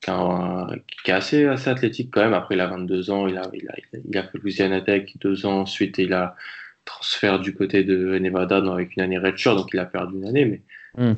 [0.00, 2.34] qui, est assez, assez athlétique quand même.
[2.34, 3.74] Après, il a 22 ans, il a, il a,
[4.08, 6.36] il a fait Louisiana Tech deux ans ensuite, il a
[6.84, 10.44] transfert du côté de Nevada avec une année redshirt, donc il a perdu une année,
[10.44, 10.62] mais
[11.02, 11.14] hmm.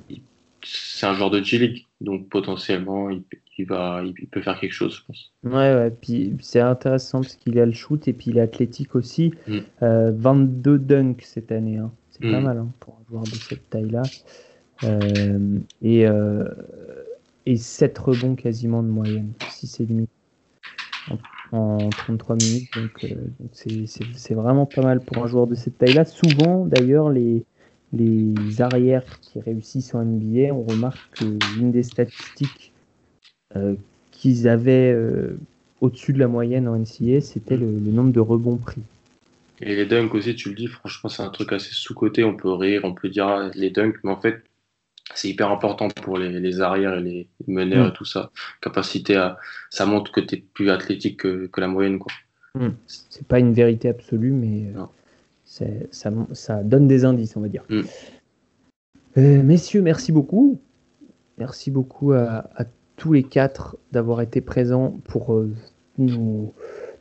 [0.63, 5.05] c'est un joueur de G-League, donc potentiellement il, va, il peut faire quelque chose, je
[5.07, 5.33] pense.
[5.45, 8.95] Ouais, ouais, puis c'est intéressant parce qu'il a le shoot et puis il est athlétique
[8.95, 9.35] aussi.
[9.81, 10.75] 22 hmm.
[10.75, 11.93] euh, dunks cette année, hein.
[12.11, 12.45] c'est pas hmm.
[12.45, 14.03] mal hein, pour un joueur de cette taille-là.
[14.83, 16.45] Euh, et, euh,
[17.47, 20.07] et 7 rebonds quasiment de moyenne, 6,5
[21.55, 22.69] en 33 minutes.
[22.77, 23.15] Donc, euh,
[23.53, 26.05] c'est vraiment pas mal pour un joueur de cette taille-là.
[26.05, 27.45] Souvent, d'ailleurs, les,
[27.93, 32.73] les arrières qui réussissent en NBA, on remarque qu'une des statistiques
[33.57, 33.75] euh,
[34.11, 35.39] qu'ils avaient euh,
[35.81, 38.83] au-dessus de la moyenne en NCA, c'était le, nombre de rebonds pris.
[39.61, 42.25] Et les dunks aussi, tu le dis, franchement, c'est un truc assez sous-côté.
[42.25, 44.43] On peut rire, on peut dire ah, les dunks, mais en fait,
[45.15, 47.89] c'est hyper important pour les, arrières et les meneurs mm.
[47.91, 48.31] et tout ça.
[48.61, 49.39] Capacité à,
[49.71, 52.13] ça montre que tu es plus athlétique que, la moyenne, quoi.
[52.55, 52.71] Mm.
[52.87, 57.65] C'est pas une vérité absolue, mais euh, ça, ça, donne des indices, on va dire.
[57.69, 57.81] Mm.
[59.19, 60.61] Euh, messieurs, merci beaucoup.
[61.39, 62.47] Merci beaucoup à,
[62.97, 65.53] tous les quatre d'avoir été présents pour euh,
[65.99, 66.55] nous,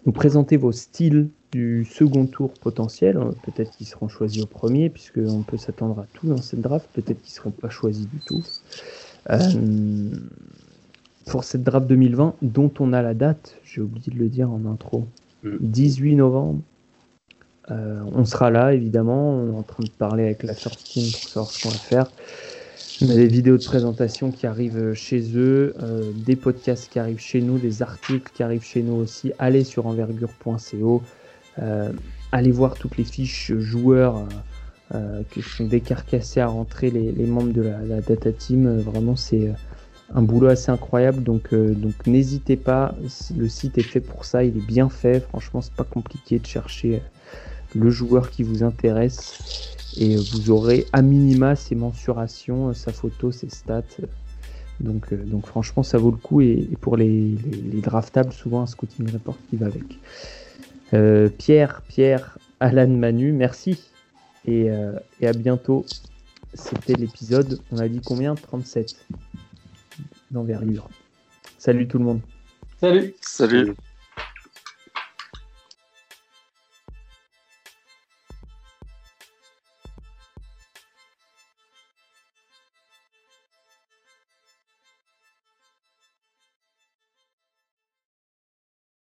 [0.08, 3.18] nous présenter vos styles du second tour potentiel.
[3.18, 3.32] Hein.
[3.44, 6.90] Peut-être qu'ils seront choisis au premier, puisqu'on peut s'attendre à tout dans cette draft.
[6.94, 8.44] Peut-être qu'ils ne seront pas choisis du tout.
[9.30, 10.10] Euh,
[11.28, 14.66] pour cette draft 2020, dont on a la date, j'ai oublié de le dire en
[14.66, 15.06] intro,
[15.44, 16.18] 18 mm.
[16.18, 16.60] novembre.
[17.72, 19.36] Euh, on sera là, évidemment.
[19.36, 21.76] On est en train de parler avec la First Team pour savoir ce qu'on va
[21.76, 22.12] faire.
[23.02, 27.20] On a des vidéos de présentation qui arrivent chez eux, euh, des podcasts qui arrivent
[27.20, 29.32] chez nous, des articles qui arrivent chez nous aussi.
[29.40, 31.02] Allez sur envergure.co.
[31.60, 31.92] Euh,
[32.32, 37.54] allez voir toutes les fiches joueurs euh, euh, qui sont décarcassés à rentrer les, membres
[37.54, 38.80] de la, data team.
[38.80, 39.52] Vraiment, c'est
[40.14, 41.24] un boulot assez incroyable.
[41.24, 42.96] Donc, donc n'hésitez pas.
[43.36, 44.44] Le site est fait pour ça.
[44.44, 45.20] Il est bien fait.
[45.20, 47.02] Franchement, c'est pas compliqué de chercher
[47.76, 49.76] le joueur qui vous intéresse.
[49.96, 53.84] Et vous aurez à minima ses mensurations, sa photo, ses stats.
[54.80, 56.42] Donc, donc franchement, ça vaut le coup.
[56.42, 57.36] Et, pour les,
[57.72, 60.00] les, draftables, souvent un scouting report qui va avec.
[60.94, 63.84] Euh, Pierre, Pierre, Alan, Manu, merci.
[64.46, 65.86] Et, euh, et à bientôt.
[66.54, 68.36] C'était l'épisode, on a dit combien?
[68.36, 68.96] 37
[70.30, 70.88] d'envergure.
[71.58, 72.22] Salut tout le monde.
[72.80, 73.14] Salut.
[73.22, 73.74] Salut.